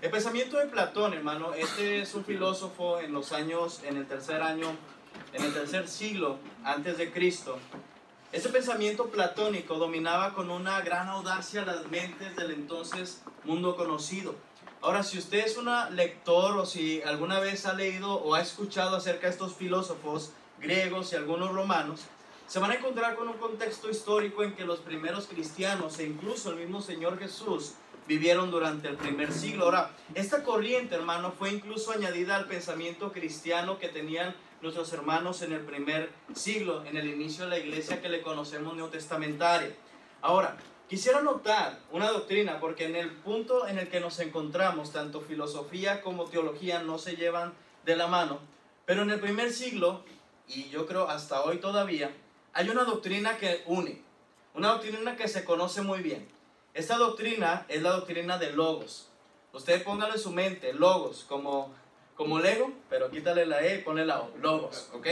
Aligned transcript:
El 0.00 0.12
pensamiento 0.12 0.58
de 0.58 0.66
Platón, 0.66 1.12
hermano, 1.12 1.54
este 1.54 2.00
es 2.00 2.14
un 2.14 2.24
filósofo 2.24 3.00
en 3.00 3.12
los 3.12 3.32
años, 3.32 3.80
en 3.82 3.96
el 3.96 4.06
tercer 4.06 4.42
año, 4.42 4.68
en 5.32 5.42
el 5.42 5.52
tercer 5.52 5.88
siglo 5.88 6.38
antes 6.62 6.98
de 6.98 7.10
Cristo. 7.10 7.58
Este 8.30 8.48
pensamiento 8.48 9.06
platónico 9.06 9.74
dominaba 9.74 10.34
con 10.34 10.50
una 10.50 10.80
gran 10.82 11.08
audacia 11.08 11.64
las 11.64 11.88
mentes 11.88 12.36
del 12.36 12.52
entonces 12.52 13.22
mundo 13.42 13.74
conocido. 13.74 14.36
Ahora, 14.82 15.02
si 15.02 15.18
usted 15.18 15.44
es 15.44 15.56
un 15.56 15.68
lector 15.96 16.56
o 16.56 16.64
si 16.64 17.02
alguna 17.02 17.40
vez 17.40 17.66
ha 17.66 17.74
leído 17.74 18.14
o 18.14 18.36
ha 18.36 18.40
escuchado 18.40 18.94
acerca 18.94 19.26
de 19.26 19.32
estos 19.32 19.56
filósofos 19.56 20.30
griegos 20.60 21.12
y 21.12 21.16
algunos 21.16 21.50
romanos, 21.50 22.02
se 22.46 22.60
van 22.60 22.70
a 22.70 22.76
encontrar 22.76 23.16
con 23.16 23.26
un 23.26 23.38
contexto 23.38 23.90
histórico 23.90 24.44
en 24.44 24.54
que 24.54 24.64
los 24.64 24.78
primeros 24.78 25.26
cristianos 25.26 25.98
e 25.98 26.04
incluso 26.04 26.50
el 26.50 26.56
mismo 26.56 26.80
Señor 26.82 27.18
Jesús 27.18 27.74
vivieron 28.08 28.50
durante 28.50 28.88
el 28.88 28.96
primer 28.96 29.32
siglo. 29.32 29.66
Ahora, 29.66 29.90
esta 30.14 30.42
corriente, 30.42 30.94
hermano, 30.94 31.30
fue 31.30 31.50
incluso 31.50 31.92
añadida 31.92 32.36
al 32.36 32.46
pensamiento 32.46 33.12
cristiano 33.12 33.78
que 33.78 33.88
tenían 33.88 34.34
nuestros 34.62 34.90
hermanos 34.94 35.42
en 35.42 35.52
el 35.52 35.60
primer 35.60 36.10
siglo, 36.34 36.84
en 36.86 36.96
el 36.96 37.06
inicio 37.06 37.44
de 37.44 37.50
la 37.50 37.58
iglesia 37.58 38.00
que 38.00 38.08
le 38.08 38.22
conocemos 38.22 38.74
neotestamentaria. 38.74 39.76
Ahora, 40.22 40.56
quisiera 40.88 41.20
notar 41.20 41.78
una 41.92 42.10
doctrina, 42.10 42.58
porque 42.58 42.86
en 42.86 42.96
el 42.96 43.10
punto 43.10 43.68
en 43.68 43.78
el 43.78 43.88
que 43.88 44.00
nos 44.00 44.18
encontramos, 44.20 44.90
tanto 44.90 45.20
filosofía 45.20 46.00
como 46.00 46.24
teología 46.24 46.82
no 46.82 46.96
se 46.96 47.14
llevan 47.14 47.52
de 47.84 47.94
la 47.94 48.06
mano, 48.06 48.40
pero 48.86 49.02
en 49.02 49.10
el 49.10 49.20
primer 49.20 49.52
siglo, 49.52 50.02
y 50.48 50.70
yo 50.70 50.86
creo 50.86 51.08
hasta 51.10 51.42
hoy 51.42 51.58
todavía, 51.58 52.10
hay 52.54 52.70
una 52.70 52.84
doctrina 52.84 53.36
que 53.36 53.62
une, 53.66 54.02
una 54.54 54.68
doctrina 54.68 55.14
que 55.14 55.28
se 55.28 55.44
conoce 55.44 55.82
muy 55.82 56.00
bien. 56.00 56.37
Esta 56.78 56.96
doctrina 56.96 57.66
es 57.68 57.82
la 57.82 57.90
doctrina 57.90 58.38
de 58.38 58.52
logos. 58.52 59.08
Usted 59.52 59.82
póngalo 59.82 60.14
en 60.14 60.20
su 60.20 60.30
mente, 60.30 60.72
logos, 60.72 61.26
como, 61.28 61.74
como 62.14 62.38
Lego, 62.38 62.70
pero 62.88 63.10
quítale 63.10 63.46
la 63.46 63.60
E 63.62 63.80
y 63.80 63.82
ponle 63.82 64.06
la 64.06 64.20
O, 64.20 64.30
logos, 64.40 64.88
¿ok? 64.94 65.08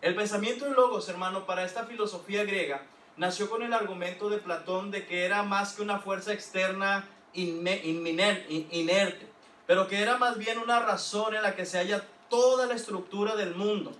El 0.00 0.14
pensamiento 0.14 0.64
de 0.64 0.70
logos, 0.70 1.10
hermano, 1.10 1.44
para 1.44 1.66
esta 1.66 1.84
filosofía 1.84 2.44
griega, 2.44 2.80
nació 3.18 3.50
con 3.50 3.62
el 3.62 3.74
argumento 3.74 4.30
de 4.30 4.38
Platón 4.38 4.90
de 4.90 5.04
que 5.04 5.26
era 5.26 5.42
más 5.42 5.74
que 5.74 5.82
una 5.82 5.98
fuerza 5.98 6.32
externa 6.32 7.06
inerte, 7.34 9.26
pero 9.66 9.88
que 9.88 10.00
era 10.00 10.16
más 10.16 10.38
bien 10.38 10.56
una 10.60 10.80
razón 10.80 11.34
en 11.34 11.42
la 11.42 11.54
que 11.54 11.66
se 11.66 11.76
halla 11.76 12.06
toda 12.30 12.64
la 12.64 12.72
estructura 12.72 13.36
del 13.36 13.54
mundo 13.54 13.92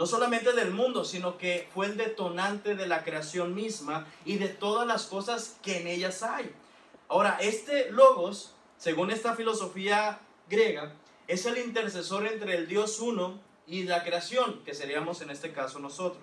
no 0.00 0.06
solamente 0.06 0.54
del 0.54 0.70
mundo, 0.70 1.04
sino 1.04 1.36
que 1.36 1.68
fue 1.74 1.84
el 1.84 1.98
detonante 1.98 2.74
de 2.74 2.86
la 2.86 3.04
creación 3.04 3.54
misma 3.54 4.06
y 4.24 4.38
de 4.38 4.48
todas 4.48 4.86
las 4.86 5.04
cosas 5.04 5.58
que 5.60 5.78
en 5.78 5.88
ellas 5.88 6.22
hay. 6.22 6.50
Ahora, 7.10 7.38
este 7.40 7.90
logos, 7.90 8.54
según 8.78 9.10
esta 9.10 9.34
filosofía 9.34 10.20
griega, 10.48 10.92
es 11.26 11.44
el 11.44 11.58
intercesor 11.58 12.24
entre 12.28 12.54
el 12.54 12.68
Dios 12.68 13.00
uno 13.00 13.40
y 13.66 13.82
la 13.82 14.04
creación, 14.04 14.62
que 14.64 14.74
seríamos 14.74 15.20
en 15.20 15.30
este 15.30 15.52
caso 15.52 15.80
nosotros. 15.80 16.22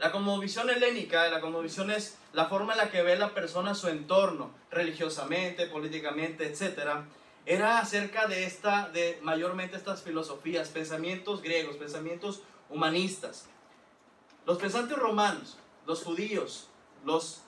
La 0.00 0.10
conmovisión 0.10 0.68
helénica, 0.68 1.28
la 1.28 1.40
conmovisión 1.40 1.92
es 1.92 2.18
la 2.32 2.46
forma 2.46 2.72
en 2.72 2.78
la 2.78 2.90
que 2.90 3.02
ve 3.02 3.16
la 3.16 3.34
persona 3.34 3.76
su 3.76 3.86
entorno, 3.86 4.50
religiosamente, 4.72 5.68
políticamente, 5.68 6.44
etcétera, 6.44 7.04
era 7.46 7.78
acerca 7.78 8.26
de 8.26 8.44
esta, 8.44 8.88
de 8.88 9.20
mayormente 9.22 9.76
estas 9.76 10.02
filosofías, 10.02 10.70
pensamientos 10.70 11.40
griegos, 11.40 11.76
pensamientos 11.76 12.42
humanistas. 12.68 13.46
Los 14.44 14.58
pensantes 14.58 14.98
romanos, 14.98 15.56
los 15.86 16.02
judíos, 16.02 16.68
los 17.04 17.42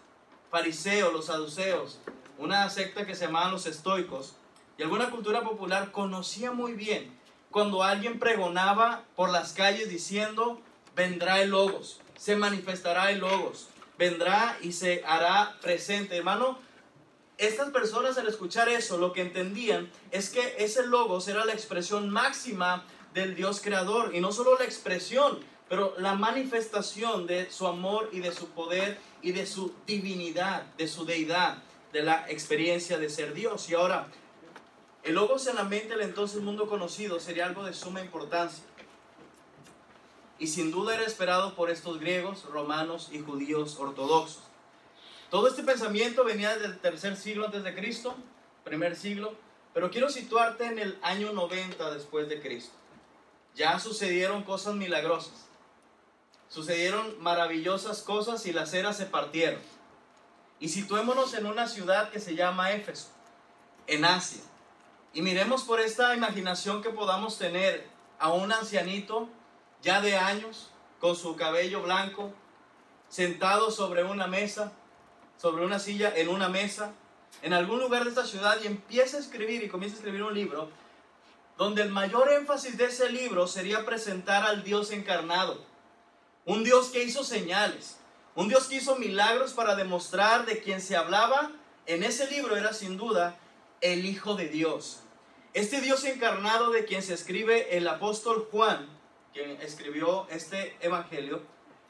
fariseos, 0.55 1.13
los 1.13 1.27
saduceos, 1.27 1.99
una 2.39 2.71
secta 2.71 3.05
que 3.05 3.17
se 3.17 3.27
llamaban 3.27 3.51
los 3.51 3.67
estoicos, 3.67 4.37
y 4.79 4.85
alguna 4.85 5.11
cultura 5.11 5.43
popular 5.43 5.91
conocía 5.91 6.53
muy 6.53 6.75
bien 6.75 7.13
cuando 7.51 7.83
alguien 7.83 8.21
pregonaba 8.21 9.03
por 9.17 9.31
las 9.31 9.53
calles 9.53 9.89
diciendo, 9.89 10.61
vendrá 10.95 11.43
el 11.43 11.51
logos, 11.51 12.01
se 12.17 12.37
manifestará 12.37 13.11
el 13.11 13.19
logos, 13.19 13.67
vendrá 13.99 14.57
y 14.63 14.71
se 14.71 15.03
hará 15.05 15.57
presente. 15.61 16.17
Hermano, 16.17 16.57
estas 17.37 17.71
personas 17.71 18.17
al 18.17 18.29
escuchar 18.29 18.69
eso 18.69 18.97
lo 18.97 19.13
que 19.13 19.23
entendían 19.23 19.91
es 20.13 20.31
que 20.31 20.55
ese 20.59 20.87
logos 20.87 21.27
era 21.27 21.45
la 21.45 21.53
expresión 21.53 22.11
máxima 22.11 22.85
del 23.13 23.35
Dios 23.35 23.61
creador 23.61 24.15
y 24.15 24.21
no 24.21 24.31
solo 24.31 24.57
la 24.57 24.65
expresión, 24.65 25.41
pero 25.69 25.95
la 25.99 26.15
manifestación 26.15 27.27
de 27.27 27.51
su 27.51 27.67
amor 27.67 28.09
y 28.13 28.21
de 28.21 28.33
su 28.33 28.51
poder 28.51 29.01
y 29.25 29.33
de 29.33 29.47
su 29.47 29.73
divinidad, 29.87 30.65
de 30.77 30.87
su 30.87 31.07
deidad, 31.07 31.57
de 31.95 32.03
la 32.03 32.27
experiencia 32.29 32.99
de 32.99 33.09
ser 33.09 33.33
Dios. 33.33 33.71
Y 33.71 33.75
ahora, 33.75 34.07
el 35.03 35.15
logos 35.15 35.47
en 35.47 35.57
la 35.57 35.65
mente 35.65 35.89
del 35.89 36.03
entonces 36.03 36.43
mundo 36.43 36.69
conocido 36.69 37.19
sería 37.19 37.47
algo 37.47 37.65
de 37.65 37.73
suma 37.73 38.03
importancia. 38.03 38.63
Y 40.39 40.49
sin 40.49 40.71
duda 40.71 40.95
era 40.95 41.05
esperado 41.05 41.55
por 41.55 41.71
estos 41.71 41.99
griegos, 42.01 42.45
romanos 42.51 43.09
y 43.13 43.21
judíos 43.21 43.79
ortodoxos. 43.79 44.43
Todo 45.31 45.49
este 45.49 45.63
pensamiento 45.63 46.23
venía 46.23 46.59
del 46.59 46.79
tercer 46.79 47.17
siglo 47.17 47.47
antes 47.47 47.65
de 47.65 47.75
Cristo, 47.75 48.15
primer 48.63 48.95
siglo, 48.95 49.33
pero 49.73 49.91
quiero 49.91 50.11
situarte 50.11 50.67
en 50.67 50.79
el 50.79 50.99
año 51.01 51.33
90 51.33 51.95
después 51.95 52.29
de 52.29 52.43
Cristo. 52.43 52.75
Ya 53.55 53.79
sucedieron 53.79 54.43
cosas 54.43 54.75
milagrosas. 54.75 55.47
Sucedieron 56.49 57.21
maravillosas 57.23 58.03
cosas 58.03 58.47
y 58.47 58.53
las 58.53 58.75
eras 58.75 58.97
se 58.97 59.07
partieron. 59.07 59.61
Y 60.61 60.69
situémonos 60.69 61.35
en 61.35 61.47
una 61.47 61.67
ciudad 61.67 62.11
que 62.11 62.21
se 62.21 62.35
llama 62.35 62.73
Éfeso, 62.73 63.09
en 63.87 64.05
Asia. 64.05 64.43
Y 65.13 65.23
miremos 65.23 65.65
por 65.65 65.81
esta 65.81 66.15
imaginación 66.15 66.83
que 66.83 66.91
podamos 66.91 67.39
tener 67.39 67.87
a 68.19 68.33
un 68.33 68.53
ancianito 68.53 69.29
ya 69.83 70.01
de 70.01 70.17
años, 70.17 70.71
con 71.01 71.17
su 71.17 71.37
cabello 71.37 71.83
blanco, 71.83 72.33
sentado 73.09 73.71
sobre 73.71 74.05
una 74.05 74.27
mesa, 74.27 74.73
sobre 75.37 75.65
una 75.65 75.79
silla 75.79 76.13
en 76.17 76.29
una 76.29 76.49
mesa, 76.49 76.93
en 77.43 77.53
algún 77.53 77.81
lugar 77.81 78.05
de 78.05 78.11
esta 78.11 78.25
ciudad 78.25 78.59
y 78.63 78.67
empieza 78.67 79.19
a 79.19 79.21
escribir 79.21 79.63
y 79.63 79.69
comienza 79.69 79.97
a 79.97 79.99
escribir 79.99 80.23
un 80.23 80.35
libro 80.35 80.71
donde 81.57 81.83
el 81.83 81.91
mayor 81.91 82.33
énfasis 82.33 82.77
de 82.77 82.87
ese 82.87 83.11
libro 83.11 83.47
sería 83.47 83.85
presentar 83.85 84.45
al 84.45 84.65
Dios 84.65 84.91
encarnado, 84.91 85.65
un 86.47 86.65
Dios 86.65 86.89
que 86.89 87.03
hizo 87.03 87.25
señales, 87.25 87.99
un 88.35 88.49
Dios 88.49 88.67
que 88.67 88.77
hizo 88.77 88.97
milagros 88.97 89.53
para 89.53 89.77
demostrar 89.77 90.47
de 90.47 90.61
quien 90.61 90.81
se 90.81 90.97
hablaba 90.97 91.53
en 91.87 92.03
ese 92.03 92.31
libro 92.31 92.57
era 92.57 92.73
sin 92.73 92.97
duda 92.97 93.37
el 93.81 94.07
Hijo 94.07 94.35
de 94.35 94.49
Dios. 94.49 95.01
Este 95.53 95.81
Dios 95.81 96.05
encarnado 96.05 96.71
de 96.71 96.85
quien 96.85 97.03
se 97.03 97.15
escribe 97.15 97.77
el 97.77 97.87
apóstol 97.87 98.49
Juan, 98.51 98.89
quien 99.33 99.61
escribió 99.61 100.27
este 100.31 100.77
evangelio, 100.81 101.43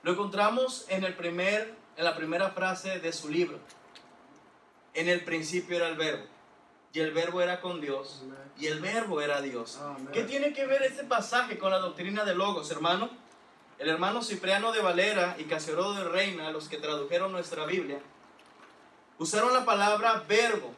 lo 0.03 0.13
encontramos 0.13 0.85
en 0.89 1.05
el 1.05 1.15
primer 1.15 1.75
en 1.97 2.05
la 2.05 2.17
primera 2.17 2.51
frase 2.51 2.99
de 2.99 3.13
su 3.13 3.29
libro. 3.29 3.59
En 4.95 5.09
el 5.09 5.25
principio 5.25 5.77
era 5.77 5.89
el 5.89 5.97
verbo. 5.97 6.25
Y 6.93 7.01
el 7.01 7.13
verbo 7.13 7.41
era 7.41 7.61
con 7.61 7.81
Dios. 7.81 8.23
Y 8.59 8.67
el 8.67 8.81
verbo 8.81 9.21
era 9.21 9.41
Dios. 9.41 9.81
¿Qué 10.13 10.23
tiene 10.25 10.53
que 10.53 10.67
ver 10.67 10.83
este 10.83 11.05
pasaje 11.05 11.59
con 11.59 11.71
la 11.71 11.79
doctrina 11.79 12.25
de 12.25 12.35
Logos, 12.35 12.71
hermano? 12.71 13.11
El 13.79 13.89
hermano 13.89 14.23
Cipriano 14.23 14.73
de 14.73 14.81
Valera 14.81 15.35
y 15.39 15.45
Casiodoro 15.45 15.95
de 15.95 16.05
Reina, 16.05 16.51
los 16.51 16.69
que 16.69 16.77
tradujeron 16.77 17.33
nuestra 17.33 17.67
Biblia, 17.67 17.99
usaron 19.19 19.53
la 19.53 19.65
palabra 19.65 20.25
verbo 20.29 20.73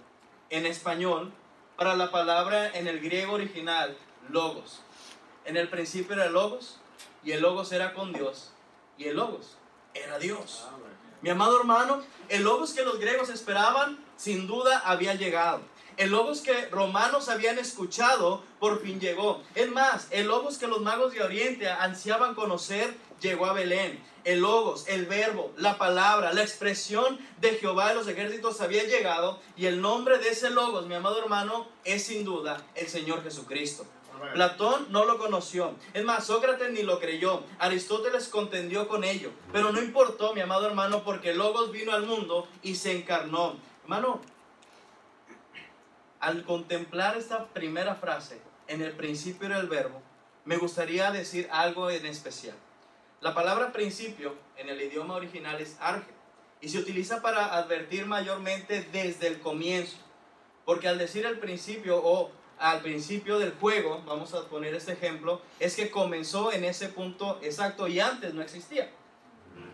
en 0.49 0.65
español 0.65 1.31
para 1.77 1.95
la 1.95 2.11
palabra 2.11 2.71
en 2.73 2.87
el 2.87 3.01
griego 3.01 3.35
original, 3.35 3.95
logos. 4.31 4.81
En 5.45 5.59
el 5.59 5.69
principio 5.69 6.15
era 6.15 6.31
logos 6.31 6.79
y 7.23 7.33
el 7.33 7.43
logos 7.43 7.71
era 7.73 7.93
con 7.93 8.15
Dios 8.15 8.53
y 8.97 9.05
el 9.05 9.17
logos 9.17 9.59
era 9.93 10.19
Dios. 10.19 10.67
Mi 11.21 11.29
amado 11.29 11.59
hermano, 11.61 12.03
el 12.31 12.45
logos 12.45 12.73
que 12.73 12.85
los 12.85 12.99
griegos 12.99 13.29
esperaban, 13.29 13.99
sin 14.17 14.47
duda 14.47 14.79
había 14.87 15.15
llegado. 15.15 15.61
El 15.97 16.11
logos 16.11 16.43
que 16.43 16.67
romanos 16.67 17.29
habían 17.31 17.59
escuchado, 17.59 18.44
por 18.61 18.82
fin 18.82 19.00
llegó. 19.00 19.43
Es 19.55 19.70
más, 19.70 20.09
el 20.11 20.26
logos 20.26 20.59
que 20.59 20.67
los 20.67 20.82
magos 20.82 21.12
de 21.15 21.23
Oriente 21.23 21.69
ansiaban 21.69 22.35
conocer, 22.35 22.94
llegó 23.20 23.47
a 23.47 23.55
Belén. 23.55 23.99
El 24.25 24.41
logos, 24.41 24.87
el 24.88 25.06
verbo, 25.06 25.53
la 25.56 25.79
palabra, 25.79 26.32
la 26.32 26.43
expresión 26.43 27.19
de 27.41 27.53
Jehová 27.55 27.88
de 27.88 27.94
los 27.94 28.09
ejércitos 28.09 28.61
había 28.61 28.85
llegado 28.85 29.41
y 29.56 29.67
el 29.67 29.81
nombre 29.81 30.19
de 30.19 30.31
ese 30.31 30.50
logos, 30.50 30.87
mi 30.87 30.97
amado 30.97 31.19
hermano, 31.19 31.67
es 31.85 32.06
sin 32.06 32.25
duda 32.25 32.67
el 32.75 32.88
Señor 32.88 33.23
Jesucristo. 33.23 33.87
Platón 34.35 34.87
no 34.91 35.05
lo 35.05 35.19
conoció. 35.19 35.75
Es 35.94 36.05
más, 36.05 36.26
Sócrates 36.26 36.70
ni 36.73 36.82
lo 36.82 36.99
creyó. 36.99 37.43
Aristóteles 37.59 38.29
contendió 38.29 38.88
con 38.88 39.05
ello. 39.05 39.31
Pero 39.53 39.73
no 39.73 39.81
importó, 39.81 40.35
mi 40.35 40.41
amado 40.41 40.67
hermano, 40.67 41.05
porque 41.05 41.35
Logos 41.35 41.70
vino 41.70 41.93
al 41.93 42.06
mundo 42.06 42.49
y 42.62 42.75
se 42.75 42.97
encarnó. 42.97 43.56
Hermano, 43.82 44.20
al 46.26 46.43
contemplar 46.43 47.17
esta 47.17 47.44
primera 47.44 47.94
frase, 47.94 48.40
en 48.67 48.82
el 48.82 48.96
principio 48.96 49.46
era 49.46 49.61
el 49.61 49.69
verbo, 49.69 50.02
me 50.44 50.56
gustaría 50.56 51.12
decir 51.12 51.49
algo 51.52 51.88
en 51.88 52.05
especial. 52.05 52.56
La 53.20 53.32
palabra 53.32 53.70
principio 53.70 54.34
en 54.56 54.69
el 54.69 54.82
idioma 54.82 55.14
original 55.14 55.61
es 55.61 55.76
arge 55.78 56.11
y 56.61 56.69
se 56.69 56.78
utiliza 56.78 57.23
para 57.23 57.55
advertir 57.55 58.06
mayormente 58.06 58.84
desde 58.90 59.28
el 59.28 59.38
comienzo. 59.38 59.99
Porque 60.64 60.88
al 60.88 60.99
decir 60.99 61.25
el 61.26 61.38
principio 61.38 62.00
o 62.02 62.32
al 62.58 62.81
principio 62.81 63.38
del 63.38 63.52
juego, 63.52 64.02
vamos 64.05 64.34
a 64.34 64.49
poner 64.49 64.75
este 64.75 64.94
ejemplo, 64.94 65.40
es 65.61 65.76
que 65.76 65.93
comenzó 65.93 66.52
en 66.52 66.64
ese 66.64 66.88
punto 66.88 67.38
exacto 67.40 67.87
y 67.87 68.00
antes 68.00 68.34
no 68.34 68.43
existía. 68.43 68.90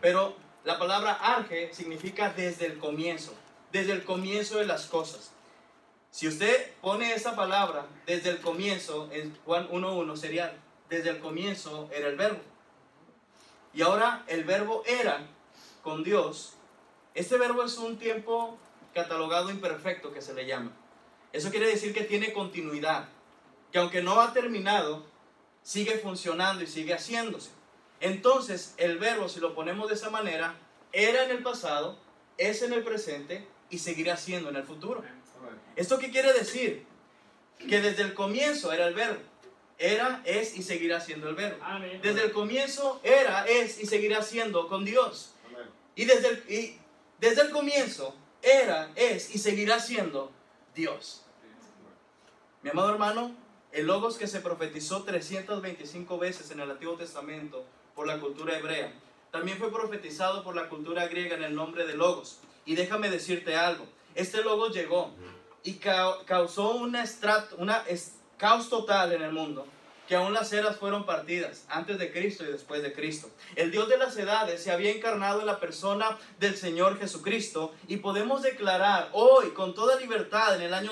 Pero 0.02 0.36
la 0.64 0.78
palabra 0.78 1.14
arge 1.14 1.72
significa 1.72 2.30
desde 2.36 2.66
el 2.66 2.78
comienzo, 2.78 3.32
desde 3.72 3.92
el 3.92 4.04
comienzo 4.04 4.58
de 4.58 4.66
las 4.66 4.84
cosas. 4.84 5.32
Si 6.12 6.28
usted 6.28 6.70
pone 6.82 7.14
esa 7.14 7.34
palabra 7.34 7.86
desde 8.04 8.28
el 8.28 8.40
comienzo, 8.42 9.08
en 9.12 9.34
Juan 9.46 9.66
1.1 9.70 10.14
sería 10.16 10.54
desde 10.90 11.08
el 11.08 11.20
comienzo 11.20 11.88
era 11.90 12.06
el 12.08 12.16
verbo. 12.16 12.42
Y 13.72 13.80
ahora 13.80 14.22
el 14.26 14.44
verbo 14.44 14.82
era 14.86 15.26
con 15.82 16.04
Dios. 16.04 16.52
Este 17.14 17.38
verbo 17.38 17.64
es 17.64 17.78
un 17.78 17.96
tiempo 17.96 18.58
catalogado 18.92 19.50
imperfecto 19.50 20.12
que 20.12 20.20
se 20.20 20.34
le 20.34 20.44
llama. 20.44 20.72
Eso 21.32 21.50
quiere 21.50 21.66
decir 21.66 21.94
que 21.94 22.04
tiene 22.04 22.34
continuidad, 22.34 23.08
que 23.72 23.78
aunque 23.78 24.02
no 24.02 24.20
ha 24.20 24.34
terminado, 24.34 25.06
sigue 25.62 25.96
funcionando 25.96 26.62
y 26.62 26.66
sigue 26.66 26.92
haciéndose. 26.92 27.52
Entonces, 28.00 28.74
el 28.76 28.98
verbo, 28.98 29.30
si 29.30 29.40
lo 29.40 29.54
ponemos 29.54 29.88
de 29.88 29.94
esa 29.94 30.10
manera, 30.10 30.56
era 30.92 31.24
en 31.24 31.30
el 31.30 31.42
pasado, 31.42 31.96
es 32.36 32.60
en 32.60 32.74
el 32.74 32.84
presente 32.84 33.48
y 33.70 33.78
seguirá 33.78 34.18
siendo 34.18 34.50
en 34.50 34.56
el 34.56 34.64
futuro. 34.64 35.02
¿Esto 35.76 35.98
qué 35.98 36.10
quiere 36.10 36.32
decir? 36.32 36.84
Que 37.58 37.80
desde 37.80 38.02
el 38.02 38.14
comienzo 38.14 38.72
era 38.72 38.86
el 38.86 38.94
verbo. 38.94 39.20
Era, 39.78 40.22
es 40.24 40.56
y 40.56 40.62
seguirá 40.62 41.00
siendo 41.00 41.28
el 41.28 41.34
verbo. 41.34 41.64
Desde 42.02 42.24
el 42.24 42.32
comienzo 42.32 43.00
era, 43.02 43.44
es 43.46 43.80
y 43.80 43.86
seguirá 43.86 44.22
siendo 44.22 44.68
con 44.68 44.84
Dios. 44.84 45.34
Y 45.94 46.04
desde 46.04 46.28
el, 46.28 46.44
y 46.48 46.78
desde 47.18 47.42
el 47.42 47.50
comienzo 47.50 48.14
era, 48.42 48.90
es 48.94 49.34
y 49.34 49.38
seguirá 49.38 49.80
siendo 49.80 50.30
Dios. 50.74 51.24
Mi 52.62 52.70
amado 52.70 52.90
hermano, 52.90 53.34
el 53.72 53.86
logos 53.86 54.16
que 54.16 54.26
se 54.26 54.40
profetizó 54.40 55.02
325 55.02 56.18
veces 56.18 56.50
en 56.50 56.60
el 56.60 56.70
Antiguo 56.70 56.94
Testamento 56.94 57.64
por 57.94 58.06
la 58.06 58.20
cultura 58.20 58.56
hebrea, 58.56 58.92
también 59.30 59.58
fue 59.58 59.72
profetizado 59.72 60.44
por 60.44 60.54
la 60.54 60.68
cultura 60.68 61.08
griega 61.08 61.36
en 61.36 61.42
el 61.42 61.54
nombre 61.54 61.86
de 61.86 61.94
logos. 61.94 62.38
Y 62.66 62.76
déjame 62.76 63.10
decirte 63.10 63.56
algo, 63.56 63.86
este 64.14 64.42
logos 64.42 64.74
llegó 64.74 65.12
y 65.64 65.74
causó 65.74 66.76
una, 66.76 67.04
caos 68.36 68.68
total 68.68 69.12
en 69.12 69.22
el 69.22 69.32
mundo 69.32 69.66
que 70.08 70.16
aún 70.16 70.34
las 70.34 70.52
eras 70.52 70.76
fueron 70.76 71.06
partidas, 71.06 71.64
antes 71.70 71.98
de 71.98 72.12
Cristo 72.12 72.44
y 72.44 72.52
después 72.52 72.82
de 72.82 72.92
Cristo. 72.92 73.30
El 73.54 73.70
Dios 73.70 73.88
de 73.88 73.96
las 73.96 74.16
edades 74.16 74.62
se 74.62 74.70
había 74.70 74.90
encarnado 74.90 75.40
en 75.40 75.46
la 75.46 75.60
persona 75.60 76.18
del 76.38 76.56
Señor 76.56 76.98
Jesucristo 76.98 77.72
y 77.88 77.98
podemos 77.98 78.42
declarar 78.42 79.08
hoy 79.12 79.50
con 79.50 79.74
toda 79.74 79.98
libertad 80.00 80.56
en 80.56 80.62
el 80.62 80.74
año 80.74 80.90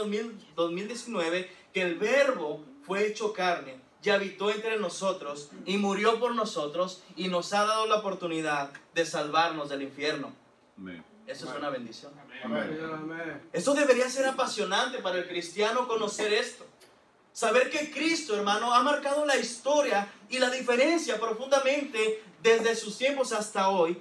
2019 0.56 1.50
que 1.74 1.82
el 1.82 1.96
verbo 1.96 2.64
fue 2.86 3.06
hecho 3.06 3.32
carne 3.32 3.80
y 4.02 4.10
habitó 4.10 4.50
entre 4.50 4.78
nosotros 4.78 5.50
y 5.66 5.76
murió 5.76 6.18
por 6.18 6.34
nosotros 6.34 7.02
y 7.16 7.28
nos 7.28 7.52
ha 7.52 7.66
dado 7.66 7.86
la 7.86 7.96
oportunidad 7.96 8.70
de 8.94 9.04
salvarnos 9.04 9.68
del 9.68 9.82
infierno. 9.82 10.32
Eso 11.30 11.48
es 11.48 11.56
una 11.56 11.70
bendición. 11.70 12.12
Esto 13.52 13.74
debería 13.74 14.10
ser 14.10 14.26
apasionante 14.26 14.98
para 14.98 15.18
el 15.18 15.28
cristiano 15.28 15.86
conocer 15.86 16.32
esto. 16.32 16.66
Saber 17.32 17.70
que 17.70 17.92
Cristo, 17.92 18.34
hermano, 18.36 18.74
ha 18.74 18.82
marcado 18.82 19.24
la 19.24 19.36
historia 19.36 20.12
y 20.28 20.38
la 20.38 20.50
diferencia 20.50 21.20
profundamente 21.20 22.24
desde 22.42 22.74
sus 22.74 22.98
tiempos 22.98 23.32
hasta 23.32 23.68
hoy. 23.68 23.96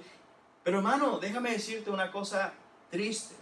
Pero 0.64 0.78
hermano, 0.78 1.20
déjame 1.20 1.52
decirte 1.52 1.90
una 1.90 2.10
cosa 2.10 2.52
triste. 2.90 3.36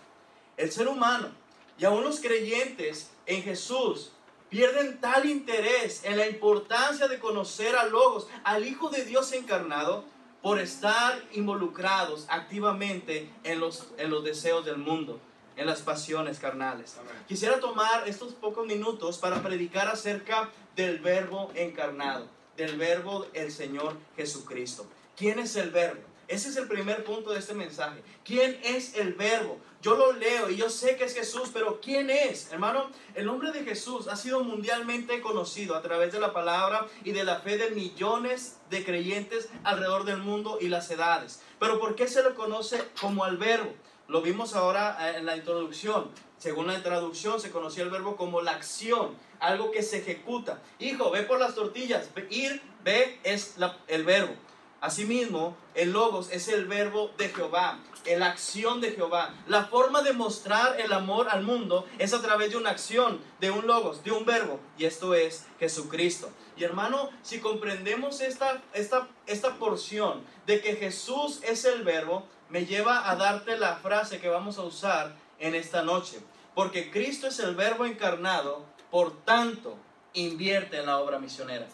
El 0.58 0.70
ser 0.70 0.86
humano 0.86 1.30
y 1.78 1.86
aún 1.86 2.04
los 2.04 2.20
creyentes 2.20 3.10
en 3.24 3.42
Jesús 3.42 4.12
pierden 4.50 5.00
tal 5.00 5.24
interés 5.24 6.04
en 6.04 6.18
la 6.18 6.28
importancia 6.28 7.08
de 7.08 7.18
conocer 7.18 7.74
a 7.74 7.86
Logos, 7.86 8.28
al 8.44 8.66
Hijo 8.66 8.90
de 8.90 9.04
Dios 9.04 9.32
encarnado, 9.32 10.04
por 10.42 10.60
estar 10.60 11.22
involucrados 11.32 12.26
activamente 12.28 13.30
en 13.44 13.60
los, 13.60 13.88
en 13.98 14.10
los 14.10 14.24
deseos 14.24 14.64
del 14.64 14.78
mundo 14.78 15.20
en 15.58 15.66
las 15.66 15.82
pasiones 15.82 16.38
carnales. 16.38 16.96
Quisiera 17.26 17.58
tomar 17.58 18.08
estos 18.08 18.32
pocos 18.32 18.64
minutos 18.66 19.18
para 19.18 19.42
predicar 19.42 19.88
acerca 19.88 20.50
del 20.76 21.00
verbo 21.00 21.50
encarnado, 21.54 22.28
del 22.56 22.78
verbo 22.78 23.26
el 23.34 23.50
Señor 23.50 23.96
Jesucristo. 24.16 24.86
¿Quién 25.16 25.40
es 25.40 25.56
el 25.56 25.70
verbo? 25.70 26.00
Ese 26.28 26.50
es 26.50 26.56
el 26.56 26.68
primer 26.68 27.04
punto 27.04 27.32
de 27.32 27.40
este 27.40 27.54
mensaje. 27.54 28.02
¿Quién 28.24 28.60
es 28.62 28.94
el 28.94 29.14
verbo? 29.14 29.58
Yo 29.80 29.94
lo 29.94 30.12
leo 30.12 30.50
y 30.50 30.56
yo 30.56 30.70
sé 30.70 30.96
que 30.96 31.04
es 31.04 31.14
Jesús, 31.14 31.50
pero 31.52 31.80
¿quién 31.80 32.10
es? 32.10 32.50
Hermano, 32.50 32.90
el 33.14 33.26
nombre 33.26 33.52
de 33.52 33.62
Jesús 33.62 34.08
ha 34.08 34.16
sido 34.16 34.42
mundialmente 34.42 35.20
conocido 35.20 35.76
a 35.76 35.82
través 35.82 36.12
de 36.12 36.18
la 36.18 36.32
palabra 36.32 36.88
y 37.04 37.12
de 37.12 37.22
la 37.22 37.40
fe 37.40 37.58
de 37.58 37.70
millones 37.70 38.56
de 38.70 38.84
creyentes 38.84 39.48
alrededor 39.62 40.04
del 40.04 40.16
mundo 40.16 40.58
y 40.60 40.66
las 40.66 40.90
edades. 40.90 41.42
Pero 41.60 41.78
¿por 41.78 41.94
qué 41.94 42.08
se 42.08 42.24
le 42.24 42.34
conoce 42.34 42.82
como 43.00 43.24
el 43.26 43.36
verbo? 43.36 43.72
Lo 44.08 44.20
vimos 44.20 44.56
ahora 44.56 44.96
eh, 45.00 45.18
en 45.18 45.26
la 45.26 45.36
introducción. 45.36 46.10
Según 46.38 46.66
la 46.66 46.82
traducción 46.82 47.40
se 47.40 47.52
conocía 47.52 47.84
el 47.84 47.90
verbo 47.90 48.16
como 48.16 48.42
la 48.42 48.52
acción, 48.52 49.14
algo 49.38 49.70
que 49.70 49.84
se 49.84 49.98
ejecuta. 49.98 50.60
Hijo, 50.80 51.12
ve 51.12 51.22
por 51.22 51.38
las 51.38 51.54
tortillas. 51.54 52.08
Ir, 52.30 52.60
ve 52.82 53.20
es 53.22 53.54
el 53.86 54.04
verbo. 54.04 54.34
Asimismo, 54.80 55.56
el 55.74 55.90
logos 55.90 56.30
es 56.30 56.46
el 56.48 56.66
verbo 56.66 57.10
de 57.18 57.28
Jehová, 57.30 57.80
la 58.16 58.26
acción 58.26 58.80
de 58.80 58.92
Jehová. 58.92 59.34
La 59.46 59.64
forma 59.64 60.02
de 60.02 60.12
mostrar 60.12 60.80
el 60.80 60.92
amor 60.92 61.28
al 61.28 61.42
mundo 61.42 61.86
es 61.98 62.14
a 62.14 62.22
través 62.22 62.50
de 62.50 62.56
una 62.56 62.70
acción, 62.70 63.20
de 63.40 63.50
un 63.50 63.66
logos, 63.66 64.02
de 64.04 64.12
un 64.12 64.24
verbo, 64.24 64.60
y 64.78 64.84
esto 64.84 65.14
es 65.14 65.46
Jesucristo. 65.58 66.30
Y 66.56 66.64
hermano, 66.64 67.10
si 67.22 67.40
comprendemos 67.40 68.20
esta, 68.20 68.62
esta, 68.72 69.08
esta 69.26 69.56
porción 69.56 70.22
de 70.46 70.60
que 70.60 70.76
Jesús 70.76 71.40
es 71.42 71.64
el 71.64 71.82
verbo, 71.82 72.26
me 72.48 72.66
lleva 72.66 73.10
a 73.10 73.16
darte 73.16 73.56
la 73.56 73.76
frase 73.76 74.20
que 74.20 74.28
vamos 74.28 74.58
a 74.58 74.62
usar 74.62 75.14
en 75.38 75.54
esta 75.54 75.82
noche. 75.82 76.20
Porque 76.54 76.90
Cristo 76.90 77.28
es 77.28 77.38
el 77.38 77.54
verbo 77.54 77.84
encarnado, 77.84 78.64
por 78.90 79.24
tanto, 79.24 79.76
invierte 80.14 80.78
en 80.78 80.86
la 80.86 80.98
obra 80.98 81.18
misionera. 81.18 81.66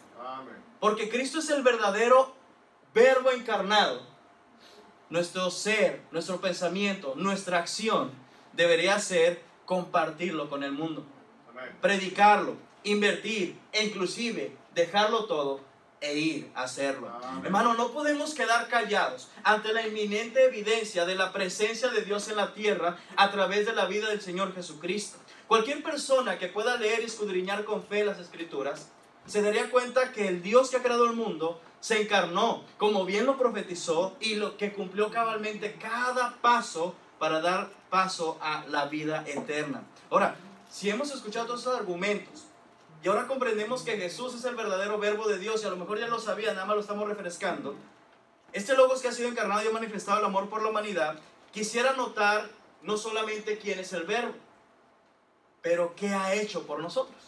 Porque 0.81 1.09
Cristo 1.09 1.39
es 1.39 1.49
el 1.51 1.63
verdadero 1.63 2.35
verbo 2.93 3.31
encarnado. 3.31 4.14
Nuestro 5.15 5.49
ser, 5.49 6.01
nuestro 6.11 6.41
pensamiento, 6.41 7.15
nuestra 7.15 7.61
acción 7.61 8.11
debería 8.53 8.99
ser 8.99 9.41
compartirlo 9.65 10.51
con 10.51 10.65
el 10.65 10.73
mundo. 10.73 11.07
Predicarlo, 11.81 12.57
invertir 12.83 13.57
e 13.71 13.85
inclusive 13.85 14.57
dejarlo 14.75 15.27
todo 15.27 15.61
e 16.01 16.19
ir 16.19 16.51
a 16.57 16.65
hacerlo. 16.65 17.13
Hermano, 17.45 17.75
no 17.75 17.93
podemos 17.93 18.35
quedar 18.35 18.67
callados 18.67 19.29
ante 19.45 19.73
la 19.73 19.87
inminente 19.87 20.47
evidencia 20.47 21.07
de 21.07 21.15
la 21.15 21.33
presencia 21.33 21.91
de 21.91 22.03
Dios 22.03 22.27
en 22.27 22.35
la 22.35 22.53
tierra 22.53 22.99
a 23.15 23.31
través 23.31 23.67
de 23.67 23.73
la 23.73 23.87
vida 23.87 24.09
del 24.09 24.21
Señor 24.21 24.53
Jesucristo. 24.53 25.19
Cualquier 25.47 25.85
persona 25.85 26.41
que 26.41 26.49
pueda 26.49 26.77
leer 26.77 27.03
y 27.03 27.05
escudriñar 27.05 27.65
con 27.65 27.85
fe 27.85 28.05
las 28.05 28.19
escrituras 28.19 28.89
se 29.27 29.43
daría 29.43 29.71
cuenta 29.71 30.11
que 30.11 30.27
el 30.27 30.43
Dios 30.43 30.71
que 30.71 30.79
ha 30.79 30.83
creado 30.83 31.05
el 31.05 31.13
mundo 31.13 31.61
se 31.85 32.01
encarnó, 32.01 32.65
como 32.79 33.05
bien 33.05 33.27
lo 33.27 33.37
profetizó, 33.37 34.17
y 34.19 34.37
lo 34.37 34.57
que 34.57 34.73
cumplió 34.73 35.11
cabalmente 35.11 35.75
cada 35.75 36.35
paso 36.41 36.95
para 37.19 37.43
dar 37.43 37.69
paso 37.91 38.39
a 38.41 38.65
la 38.69 38.87
vida 38.87 39.23
eterna. 39.27 39.83
Ahora, 40.09 40.35
si 40.71 40.89
hemos 40.89 41.13
escuchado 41.13 41.45
todos 41.45 41.61
esos 41.61 41.79
argumentos, 41.79 42.47
y 43.03 43.09
ahora 43.09 43.27
comprendemos 43.27 43.83
que 43.83 43.99
Jesús 43.99 44.35
es 44.35 44.47
el 44.47 44.55
verdadero 44.55 44.99
verbo 44.99 45.29
de 45.29 45.37
Dios 45.37 45.63
y 45.63 45.67
a 45.67 45.71
lo 45.71 45.77
mejor 45.77 45.99
ya 45.99 46.09
lo 46.09 46.19
sabía, 46.19 46.55
nada 46.55 46.65
más 46.65 46.77
lo 46.77 46.81
estamos 46.81 47.07
refrescando. 47.07 47.75
Este 48.55 48.75
Logos 48.75 49.03
que 49.03 49.09
ha 49.09 49.13
sido 49.13 49.29
encarnado 49.29 49.63
y 49.63 49.67
ha 49.67 49.71
manifestado 49.71 50.21
el 50.21 50.25
amor 50.25 50.49
por 50.49 50.63
la 50.63 50.71
humanidad, 50.71 51.19
quisiera 51.53 51.93
notar 51.93 52.49
no 52.81 52.97
solamente 52.97 53.59
quién 53.59 53.79
es 53.79 53.93
el 53.93 54.05
verbo, 54.05 54.33
pero 55.61 55.95
qué 55.95 56.09
ha 56.09 56.33
hecho 56.33 56.67
por 56.67 56.81
nosotros. 56.81 57.21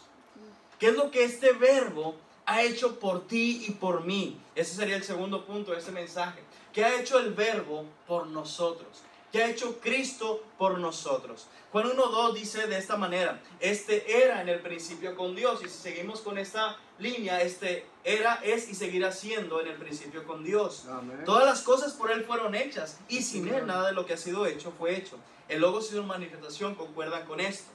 ¿Qué 0.79 0.87
es 0.87 0.95
lo 0.95 1.11
que 1.11 1.25
este 1.25 1.53
verbo 1.53 2.15
ha 2.47 2.63
hecho 2.63 2.99
por 2.99 3.27
ti 3.27 3.65
y 3.67 3.71
por 3.71 4.05
mí? 4.05 4.39
Ese 4.55 4.73
sería 4.73 4.95
el 4.95 5.03
segundo 5.03 5.45
punto 5.45 5.73
de 5.73 5.79
este 5.79 5.91
mensaje. 5.91 6.39
¿Qué 6.73 6.83
ha 6.83 6.99
hecho 6.99 7.19
el 7.19 7.33
verbo 7.33 7.85
por 8.07 8.25
nosotros? 8.27 9.03
¿Qué 9.31 9.43
ha 9.43 9.49
hecho 9.49 9.79
Cristo 9.81 10.43
por 10.57 10.79
nosotros? 10.79 11.47
Juan 11.73 11.87
1.2 11.87 12.33
dice 12.33 12.65
de 12.67 12.77
esta 12.77 12.95
manera, 12.95 13.41
este 13.59 14.23
era 14.23 14.41
en 14.41 14.47
el 14.47 14.61
principio 14.61 15.17
con 15.17 15.35
Dios. 15.35 15.61
Y 15.61 15.67
si 15.67 15.77
seguimos 15.77 16.21
con 16.21 16.37
esta 16.37 16.77
línea, 16.97 17.41
este 17.41 17.85
era, 18.05 18.35
es 18.35 18.69
y 18.69 18.75
seguirá 18.75 19.11
siendo 19.11 19.59
en 19.59 19.67
el 19.67 19.75
principio 19.75 20.25
con 20.25 20.45
Dios. 20.45 20.85
Todas 21.25 21.45
las 21.45 21.61
cosas 21.61 21.93
por 21.93 22.11
Él 22.11 22.23
fueron 22.23 22.55
hechas 22.55 22.97
y 23.09 23.21
sin 23.21 23.49
Él 23.49 23.67
nada 23.67 23.87
de 23.87 23.93
lo 23.93 24.05
que 24.05 24.13
ha 24.13 24.17
sido 24.17 24.45
hecho 24.45 24.71
fue 24.71 24.95
hecho. 24.95 25.17
El 25.49 25.59
logo 25.59 25.81
y 25.81 25.83
su 25.83 26.01
manifestación 26.03 26.75
concuerdan 26.75 27.25
con 27.25 27.41
esto. 27.41 27.69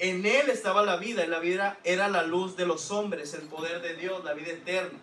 En 0.00 0.24
Él 0.24 0.48
estaba 0.48 0.82
la 0.82 0.96
vida 0.96 1.26
y 1.26 1.28
la 1.28 1.40
vida 1.40 1.78
era 1.84 2.08
la 2.08 2.22
luz 2.22 2.56
de 2.56 2.64
los 2.64 2.90
hombres, 2.90 3.34
el 3.34 3.42
poder 3.42 3.82
de 3.82 3.96
Dios, 3.96 4.24
la 4.24 4.32
vida 4.32 4.50
eterna. 4.50 4.98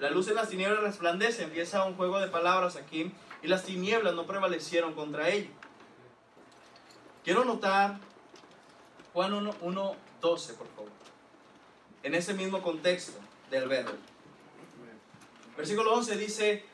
La 0.00 0.10
luz 0.10 0.26
en 0.26 0.34
las 0.34 0.48
tinieblas 0.48 0.80
resplandece, 0.80 1.44
empieza 1.44 1.84
un 1.84 1.94
juego 1.94 2.18
de 2.18 2.26
palabras 2.26 2.74
aquí, 2.74 3.12
y 3.40 3.46
las 3.46 3.62
tinieblas 3.62 4.14
no 4.14 4.26
prevalecieron 4.26 4.94
contra 4.94 5.28
ello. 5.28 5.48
Quiero 7.22 7.44
notar 7.44 8.00
Juan 9.12 9.32
1, 9.32 9.54
1, 9.60 9.96
12, 10.20 10.54
por 10.54 10.66
favor. 10.74 10.90
En 12.02 12.16
ese 12.16 12.34
mismo 12.34 12.62
contexto 12.62 13.20
del 13.48 13.68
verbo. 13.68 13.92
Versículo 15.56 15.94
11 15.94 16.16
dice, 16.16 16.64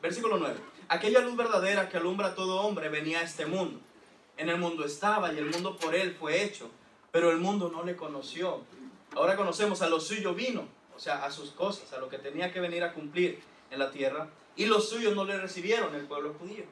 versículo 0.00 0.38
9, 0.38 0.56
aquella 0.88 1.20
luz 1.20 1.36
verdadera 1.36 1.90
que 1.90 1.98
alumbra 1.98 2.28
a 2.28 2.34
todo 2.34 2.62
hombre 2.62 2.88
venía 2.88 3.18
a 3.18 3.24
este 3.24 3.44
mundo. 3.44 3.78
En 4.36 4.48
el 4.48 4.58
mundo 4.58 4.84
estaba 4.84 5.32
y 5.32 5.38
el 5.38 5.46
mundo 5.46 5.76
por 5.76 5.94
él 5.94 6.16
fue 6.18 6.42
hecho, 6.42 6.70
pero 7.12 7.30
el 7.30 7.38
mundo 7.38 7.68
no 7.68 7.84
le 7.84 7.96
conoció. 7.96 8.62
Ahora 9.14 9.36
conocemos 9.36 9.82
a 9.82 9.88
lo 9.88 10.00
suyo 10.00 10.34
vino, 10.34 10.66
o 10.96 10.98
sea, 10.98 11.24
a 11.24 11.30
sus 11.30 11.50
cosas, 11.52 11.92
a 11.92 11.98
lo 11.98 12.08
que 12.08 12.18
tenía 12.18 12.52
que 12.52 12.60
venir 12.60 12.82
a 12.82 12.92
cumplir 12.92 13.42
en 13.70 13.78
la 13.78 13.90
tierra, 13.90 14.28
y 14.56 14.66
los 14.66 14.88
suyos 14.88 15.14
no 15.14 15.24
le 15.24 15.38
recibieron, 15.38 15.94
el 15.94 16.06
pueblo 16.06 16.34
judío. 16.34 16.64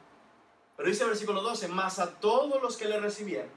Pero 0.77 0.89
dice 0.89 1.05
el 1.05 1.11
versículo 1.11 1.43
12, 1.43 1.69
más 1.69 1.99
a 1.99 2.19
todos 2.19 2.61
los 2.61 2.77
que 2.77 2.87
le 2.87 2.99
recibieron, 2.99 3.51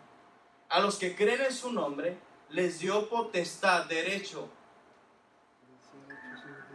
a 0.69 0.79
los 0.79 0.97
que 0.97 1.15
creen 1.15 1.41
en 1.41 1.53
su 1.53 1.71
nombre, 1.71 2.17
les 2.49 2.79
dio 2.79 3.09
potestad, 3.09 3.85
derecho 3.85 4.49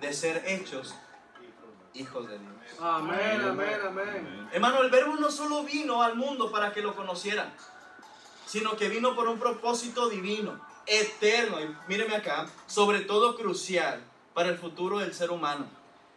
de 0.01 0.13
ser 0.13 0.43
hechos 0.47 0.95
hijos 1.95 2.29
de 2.29 2.39
Dios. 2.39 2.53
Amén, 2.81 3.41
amén, 3.43 3.81
amén. 3.87 4.49
Hermano, 4.53 4.83
el 4.83 4.91
verbo 4.91 5.17
no 5.17 5.31
solo 5.31 5.65
vino 5.65 6.03
al 6.03 6.17
mundo 6.17 6.51
para 6.51 6.73
que 6.73 6.83
lo 6.83 6.95
conocieran, 6.95 7.53
sino 8.47 8.77
que 8.77 8.89
vino 8.89 9.15
por 9.15 9.29
un 9.29 9.39
propósito 9.39 10.09
divino, 10.09 10.61
eterno, 10.87 11.61
y 11.61 11.75
míreme 11.89 12.17
acá, 12.17 12.47
sobre 12.67 13.01
todo 13.01 13.37
crucial 13.37 14.03
para 14.35 14.49
el 14.49 14.59
futuro 14.59 14.99
del 14.99 15.15
ser 15.15 15.31
humano. 15.31 15.67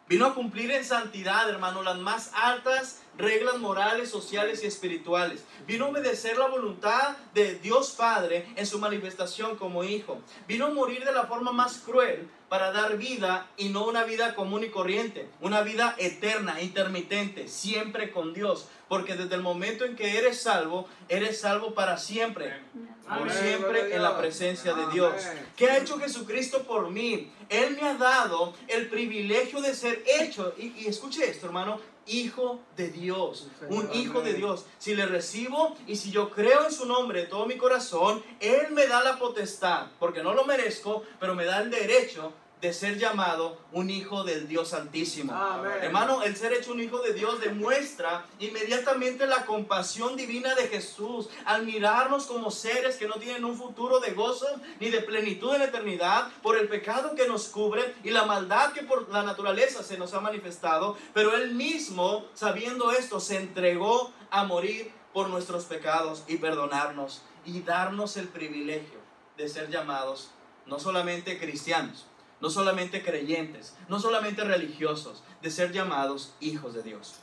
Vino 0.09 0.25
a 0.25 0.35
cumplir 0.35 0.69
en 0.71 0.83
santidad, 0.83 1.49
hermano, 1.49 1.81
las 1.81 1.97
más 1.97 2.31
altas 2.33 3.01
reglas 3.17 3.57
morales, 3.59 4.09
sociales 4.09 4.61
y 4.61 4.67
espirituales. 4.67 5.45
Vino 5.65 5.85
a 5.85 5.89
obedecer 5.89 6.37
la 6.37 6.47
voluntad 6.47 7.15
de 7.33 7.55
Dios 7.55 7.91
Padre 7.91 8.45
en 8.57 8.65
su 8.65 8.79
manifestación 8.79 9.55
como 9.55 9.85
hijo. 9.85 10.21
Vino 10.45 10.65
a 10.65 10.71
morir 10.71 11.05
de 11.05 11.13
la 11.13 11.25
forma 11.25 11.53
más 11.53 11.77
cruel 11.77 12.27
para 12.49 12.73
dar 12.73 12.97
vida 12.97 13.47
y 13.55 13.69
no 13.69 13.85
una 13.85 14.03
vida 14.03 14.35
común 14.35 14.65
y 14.65 14.69
corriente, 14.69 15.29
una 15.39 15.61
vida 15.61 15.95
eterna, 15.97 16.61
intermitente, 16.61 17.47
siempre 17.47 18.11
con 18.11 18.33
Dios. 18.33 18.67
Porque 18.89 19.15
desde 19.15 19.35
el 19.35 19.41
momento 19.41 19.85
en 19.85 19.95
que 19.95 20.17
eres 20.17 20.41
salvo, 20.41 20.85
eres 21.07 21.39
salvo 21.39 21.73
para 21.73 21.97
siempre. 21.97 22.61
Por 23.07 23.29
Amén, 23.29 23.33
siempre 23.37 23.93
en 23.93 24.01
la 24.01 24.17
presencia 24.17 24.73
de. 24.73 24.87
Dios. 24.87 25.13
¿Qué 25.57 25.69
ha 25.69 25.77
hecho 25.77 25.99
Jesucristo 25.99 26.63
por 26.63 26.89
mí? 26.89 27.31
Él 27.49 27.75
me 27.75 27.87
ha 27.87 27.95
dado 27.95 28.53
el 28.67 28.87
privilegio 28.89 29.61
de 29.61 29.73
ser 29.73 30.03
hecho, 30.21 30.53
y, 30.57 30.73
y 30.77 30.87
escuche 30.87 31.29
esto, 31.29 31.47
hermano, 31.47 31.79
hijo 32.07 32.61
de 32.75 32.89
Dios, 32.89 33.47
un 33.69 33.89
hijo 33.93 34.21
de. 34.21 34.33
Dios. 34.33 34.65
Si 34.77 34.95
le 34.95 35.05
recibo 35.05 35.75
y 35.85 35.95
si 35.95 36.11
yo 36.11 36.29
creo 36.29 36.65
en 36.65 36.71
su 36.71 36.85
nombre 36.85 37.21
de 37.21 37.27
todo 37.27 37.45
mi 37.45 37.57
corazón, 37.57 38.23
Él 38.39 38.71
me 38.71 38.87
da 38.87 39.03
la 39.03 39.19
potestad, 39.19 39.87
porque 39.99 40.23
no 40.23 40.33
lo 40.33 40.45
merezco, 40.45 41.03
pero 41.19 41.35
me 41.35 41.45
da 41.45 41.61
el 41.61 41.69
derecho 41.69 42.33
de 42.63 42.71
ser 42.71 42.97
llamado 42.97 43.57
un 43.73 43.89
hijo 43.89 44.23
del 44.23 44.47
Dios 44.47 44.69
Santísimo. 44.69 45.33
Amén. 45.33 45.73
Hermano, 45.81 46.23
el 46.23 46.33
ser 46.37 46.53
hecho 46.53 46.71
un 46.71 46.79
hijo 46.79 46.99
de 46.99 47.13
Dios 47.13 47.41
demuestra 47.41 48.25
inmediatamente 48.39 49.27
la 49.27 49.45
compasión 49.45 50.15
divina 50.15 50.55
de 50.55 50.69
Jesús 50.69 51.27
al 51.43 51.65
mirarnos 51.65 52.25
como 52.25 52.51
seres 52.51 52.95
que 52.95 53.05
no 53.05 53.15
tienen 53.15 53.43
un 53.43 53.57
futuro 53.57 53.99
de 53.99 54.11
gozo 54.11 54.47
ni 54.79 54.89
de 54.89 55.01
plenitud 55.01 55.53
en 55.53 55.59
la 55.59 55.65
eternidad 55.65 56.29
por 56.41 56.57
el 56.57 56.69
pecado 56.69 57.15
que 57.15 57.27
nos 57.27 57.49
cubre 57.49 57.95
y 58.01 58.11
la 58.11 58.23
maldad 58.23 58.71
que 58.71 58.83
por 58.83 59.09
la 59.09 59.23
naturaleza 59.23 59.83
se 59.83 59.97
nos 59.97 60.13
ha 60.13 60.21
manifestado. 60.21 60.95
Pero 61.13 61.35
Él 61.35 61.55
mismo, 61.55 62.27
sabiendo 62.33 62.93
esto, 62.93 63.19
se 63.19 63.39
entregó 63.39 64.13
a 64.31 64.45
morir 64.45 64.89
por 65.11 65.27
nuestros 65.27 65.65
pecados 65.65 66.23
y 66.29 66.37
perdonarnos 66.37 67.23
y 67.45 67.61
darnos 67.63 68.15
el 68.15 68.29
privilegio 68.29 68.99
de 69.35 69.49
ser 69.49 69.69
llamados 69.69 70.31
no 70.65 70.79
solamente 70.79 71.37
cristianos, 71.39 72.05
no 72.43 72.49
solamente 72.49 73.01
creyentes, 73.01 73.73
no 73.87 74.01
solamente 74.01 74.43
religiosos, 74.43 75.23
de 75.41 75.49
ser 75.49 75.71
llamados 75.71 76.35
hijos 76.41 76.73
de 76.73 76.83
Dios. 76.83 77.21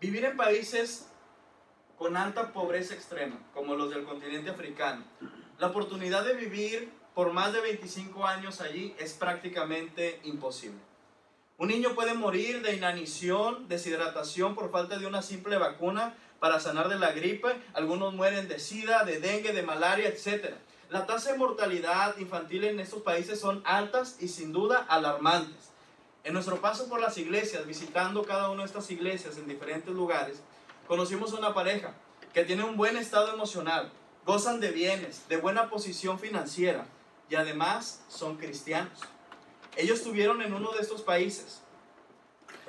Vivir 0.00 0.24
en 0.24 0.34
países 0.38 1.10
con 1.98 2.16
alta 2.16 2.54
pobreza 2.54 2.94
extrema, 2.94 3.38
como 3.52 3.76
los 3.76 3.90
del 3.90 4.04
continente 4.04 4.48
africano, 4.48 5.04
la 5.58 5.66
oportunidad 5.66 6.24
de 6.24 6.32
vivir 6.32 6.90
por 7.14 7.34
más 7.34 7.52
de 7.52 7.60
25 7.60 8.26
años 8.26 8.62
allí 8.62 8.94
es 8.98 9.12
prácticamente 9.12 10.20
imposible. 10.24 10.80
Un 11.58 11.68
niño 11.68 11.94
puede 11.94 12.14
morir 12.14 12.62
de 12.62 12.74
inanición, 12.74 13.68
deshidratación 13.68 14.54
por 14.54 14.70
falta 14.70 14.96
de 14.96 15.06
una 15.06 15.20
simple 15.20 15.58
vacuna 15.58 16.14
para 16.40 16.60
sanar 16.60 16.88
de 16.88 16.98
la 16.98 17.12
gripe, 17.12 17.60
algunos 17.74 18.14
mueren 18.14 18.48
de 18.48 18.58
sida, 18.58 19.04
de 19.04 19.20
dengue, 19.20 19.52
de 19.52 19.62
malaria, 19.62 20.08
etc. 20.08 20.54
La 20.90 21.06
tasa 21.06 21.32
de 21.32 21.38
mortalidad 21.38 22.16
infantil 22.18 22.64
en 22.64 22.78
estos 22.78 23.02
países 23.02 23.40
son 23.40 23.62
altas 23.64 24.16
y 24.20 24.28
sin 24.28 24.52
duda 24.52 24.84
alarmantes. 24.88 25.70
En 26.24 26.32
nuestro 26.32 26.60
paso 26.60 26.88
por 26.88 27.00
las 27.00 27.18
iglesias, 27.18 27.66
visitando 27.66 28.24
cada 28.24 28.50
una 28.50 28.62
de 28.62 28.66
estas 28.66 28.90
iglesias 28.90 29.36
en 29.38 29.46
diferentes 29.46 29.94
lugares, 29.94 30.40
conocimos 30.86 31.32
una 31.32 31.54
pareja 31.54 31.94
que 32.32 32.44
tiene 32.44 32.64
un 32.64 32.76
buen 32.76 32.96
estado 32.96 33.32
emocional, 33.32 33.90
gozan 34.24 34.60
de 34.60 34.70
bienes, 34.70 35.28
de 35.28 35.36
buena 35.36 35.68
posición 35.68 36.18
financiera 36.18 36.86
y 37.28 37.34
además 37.34 38.02
son 38.08 38.36
cristianos. 38.36 38.98
Ellos 39.76 39.98
estuvieron 39.98 40.42
en 40.42 40.54
uno 40.54 40.72
de 40.72 40.80
estos 40.80 41.02
países. 41.02 41.62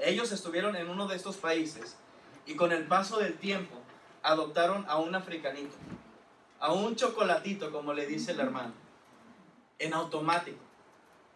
Ellos 0.01 0.31
estuvieron 0.31 0.75
en 0.75 0.89
uno 0.89 1.07
de 1.07 1.15
estos 1.15 1.37
países 1.37 1.95
y 2.45 2.55
con 2.55 2.71
el 2.71 2.85
paso 2.85 3.19
del 3.19 3.37
tiempo 3.37 3.75
adoptaron 4.23 4.85
a 4.87 4.97
un 4.97 5.15
africanito, 5.15 5.75
a 6.65 6.73
un 6.73 6.95
chocolatito, 6.95 7.71
como 7.71 7.93
le 7.93 8.07
dice 8.07 8.31
el 8.31 8.39
hermano, 8.39 8.73
en 9.77 9.93
automático. 9.93 10.57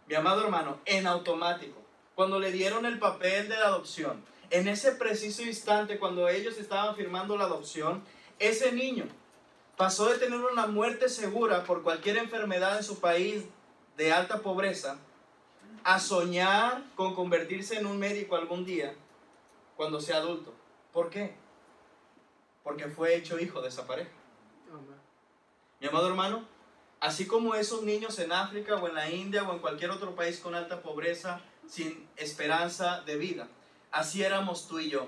Mi 0.07 0.15
amado 0.15 0.43
hermano, 0.43 0.79
en 0.85 1.05
automático. 1.05 1.79
Cuando 2.15 2.39
le 2.39 2.51
dieron 2.51 2.87
el 2.87 2.97
papel 2.97 3.47
de 3.47 3.55
la 3.55 3.67
adopción, 3.67 4.25
en 4.49 4.67
ese 4.67 4.93
preciso 4.93 5.43
instante, 5.43 5.99
cuando 5.99 6.27
ellos 6.29 6.57
estaban 6.57 6.95
firmando 6.95 7.37
la 7.37 7.43
adopción, 7.43 8.01
ese 8.39 8.71
niño 8.71 9.05
pasó 9.77 10.09
de 10.09 10.17
tener 10.17 10.39
una 10.39 10.65
muerte 10.65 11.09
segura 11.09 11.63
por 11.63 11.83
cualquier 11.83 12.17
enfermedad 12.17 12.77
en 12.77 12.83
su 12.83 12.99
país 12.99 13.43
de 13.97 14.11
alta 14.11 14.39
pobreza 14.39 14.97
a 15.83 15.99
soñar 15.99 16.81
con 16.95 17.13
convertirse 17.13 17.77
en 17.77 17.85
un 17.85 17.99
médico 17.99 18.35
algún 18.35 18.65
día 18.65 18.95
cuando 19.77 20.01
sea 20.01 20.17
adulto. 20.17 20.55
¿Por 20.91 21.11
qué? 21.11 21.35
Porque 22.63 22.87
fue 22.87 23.15
hecho 23.15 23.39
hijo 23.39 23.61
de 23.61 23.67
esa 23.67 23.85
pareja. 23.85 24.18
Mi 25.79 25.87
amado 25.87 26.07
hermano, 26.07 26.43
así 26.99 27.25
como 27.25 27.55
esos 27.55 27.83
niños 27.83 28.19
en 28.19 28.33
África 28.33 28.75
o 28.75 28.87
en 28.89 28.95
la 28.95 29.09
India 29.09 29.43
o 29.43 29.53
en 29.53 29.59
cualquier 29.59 29.91
otro 29.91 30.13
país 30.13 30.39
con 30.39 30.53
alta 30.53 30.81
pobreza, 30.81 31.39
sin 31.69 32.05
esperanza 32.17 33.01
de 33.05 33.15
vida, 33.15 33.47
así 33.91 34.23
éramos 34.23 34.67
tú 34.67 34.79
y 34.79 34.89
yo, 34.89 35.07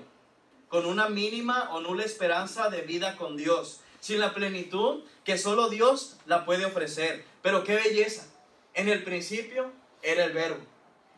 con 0.68 0.86
una 0.86 1.10
mínima 1.10 1.68
o 1.72 1.80
nula 1.80 2.04
esperanza 2.04 2.70
de 2.70 2.80
vida 2.80 3.18
con 3.18 3.36
Dios, 3.36 3.80
sin 4.00 4.18
la 4.18 4.32
plenitud 4.32 5.04
que 5.24 5.36
solo 5.36 5.68
Dios 5.68 6.16
la 6.24 6.46
puede 6.46 6.64
ofrecer. 6.64 7.24
Pero 7.42 7.64
qué 7.64 7.74
belleza, 7.74 8.26
en 8.72 8.88
el 8.88 9.04
principio 9.04 9.70
era 10.00 10.24
el 10.24 10.32
verbo. 10.32 10.64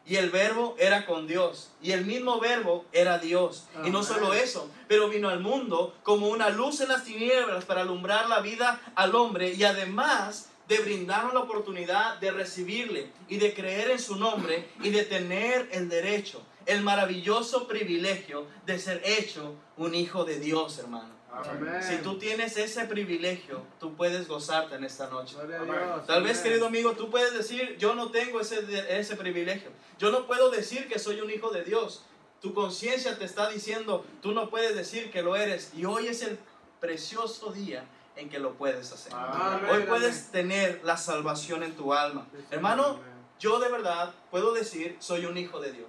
Y 0.06 0.16
el 0.16 0.30
verbo 0.30 0.76
era 0.78 1.06
con 1.06 1.26
Dios. 1.26 1.70
Y 1.82 1.92
el 1.92 2.04
mismo 2.04 2.38
verbo 2.38 2.84
era 2.92 3.18
Dios. 3.18 3.64
Y 3.84 3.90
no 3.90 4.02
solo 4.02 4.34
eso, 4.34 4.70
pero 4.86 5.08
vino 5.08 5.28
al 5.28 5.40
mundo 5.40 5.94
como 6.02 6.28
una 6.28 6.50
luz 6.50 6.80
en 6.80 6.88
las 6.88 7.04
tinieblas 7.04 7.64
para 7.64 7.82
alumbrar 7.82 8.28
la 8.28 8.40
vida 8.40 8.80
al 8.94 9.14
hombre. 9.14 9.54
Y 9.54 9.64
además 9.64 10.50
de 10.68 10.78
brindarnos 10.78 11.34
la 11.34 11.40
oportunidad 11.40 12.18
de 12.18 12.30
recibirle 12.30 13.10
y 13.28 13.36
de 13.36 13.54
creer 13.54 13.90
en 13.90 13.98
su 13.98 14.16
nombre 14.16 14.68
y 14.82 14.90
de 14.90 15.04
tener 15.04 15.68
el 15.72 15.88
derecho, 15.88 16.42
el 16.66 16.82
maravilloso 16.82 17.66
privilegio 17.66 18.46
de 18.66 18.78
ser 18.78 19.02
hecho 19.04 19.54
un 19.76 19.94
hijo 19.94 20.24
de 20.24 20.38
Dios, 20.38 20.78
hermano. 20.78 21.13
Amén. 21.34 21.82
Si 21.82 21.96
tú 21.98 22.18
tienes 22.18 22.56
ese 22.56 22.84
privilegio, 22.84 23.62
tú 23.80 23.94
puedes 23.94 24.28
gozarte 24.28 24.76
en 24.76 24.84
esta 24.84 25.08
noche. 25.08 25.36
Dios. 25.46 26.06
Tal 26.06 26.22
vez, 26.22 26.40
querido 26.40 26.66
amigo, 26.66 26.92
tú 26.92 27.10
puedes 27.10 27.32
decir, 27.34 27.76
yo 27.78 27.94
no 27.94 28.10
tengo 28.10 28.40
ese, 28.40 28.64
ese 28.98 29.16
privilegio. 29.16 29.70
Yo 29.98 30.10
no 30.10 30.26
puedo 30.26 30.50
decir 30.50 30.88
que 30.88 30.98
soy 30.98 31.20
un 31.20 31.30
hijo 31.30 31.50
de 31.50 31.64
Dios. 31.64 32.04
Tu 32.40 32.52
conciencia 32.52 33.18
te 33.18 33.24
está 33.24 33.48
diciendo, 33.48 34.04
tú 34.20 34.32
no 34.32 34.50
puedes 34.50 34.76
decir 34.76 35.10
que 35.10 35.22
lo 35.22 35.34
eres. 35.34 35.72
Y 35.74 35.84
hoy 35.86 36.08
es 36.08 36.22
el 36.22 36.38
precioso 36.80 37.50
día 37.52 37.84
en 38.16 38.28
que 38.28 38.38
lo 38.38 38.54
puedes 38.54 38.92
hacer. 38.92 39.12
Amén, 39.14 39.70
Hoy 39.70 39.82
puedes 39.84 40.30
tener 40.30 40.80
la 40.84 40.96
salvación 40.96 41.62
en 41.62 41.74
tu 41.74 41.92
alma. 41.92 42.26
Hermano, 42.50 43.00
yo 43.40 43.58
de 43.58 43.68
verdad 43.70 44.12
puedo 44.30 44.52
decir, 44.52 44.96
soy 45.00 45.26
un 45.26 45.36
hijo 45.36 45.60
de 45.60 45.72
Dios. 45.72 45.88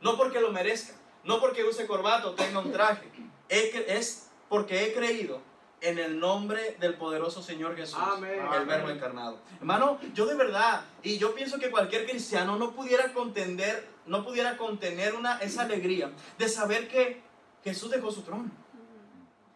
No 0.00 0.16
porque 0.16 0.40
lo 0.40 0.50
merezca, 0.50 0.94
no 1.24 1.40
porque 1.40 1.64
use 1.64 1.86
corbata 1.86 2.28
o 2.28 2.32
tenga 2.32 2.58
un 2.58 2.72
traje. 2.72 3.08
Es 3.48 4.30
porque 4.52 4.84
he 4.84 4.92
creído 4.92 5.40
en 5.80 5.98
el 5.98 6.20
nombre 6.20 6.76
del 6.78 6.92
poderoso 6.92 7.42
Señor 7.42 7.74
Jesús, 7.74 7.98
Amén. 7.98 8.38
el 8.52 8.66
verbo 8.66 8.90
encarnado. 8.90 9.38
Hermano, 9.58 9.98
yo 10.12 10.26
de 10.26 10.34
verdad, 10.34 10.84
y 11.02 11.16
yo 11.16 11.34
pienso 11.34 11.58
que 11.58 11.70
cualquier 11.70 12.04
cristiano 12.06 12.58
no 12.58 12.72
pudiera 12.72 13.14
contender, 13.14 13.88
no 14.04 14.22
pudiera 14.22 14.58
contener 14.58 15.14
una, 15.14 15.38
esa 15.38 15.62
alegría 15.62 16.12
de 16.36 16.50
saber 16.50 16.86
que 16.88 17.22
Jesús 17.64 17.90
dejó 17.90 18.12
su 18.12 18.20
trono. 18.20 18.50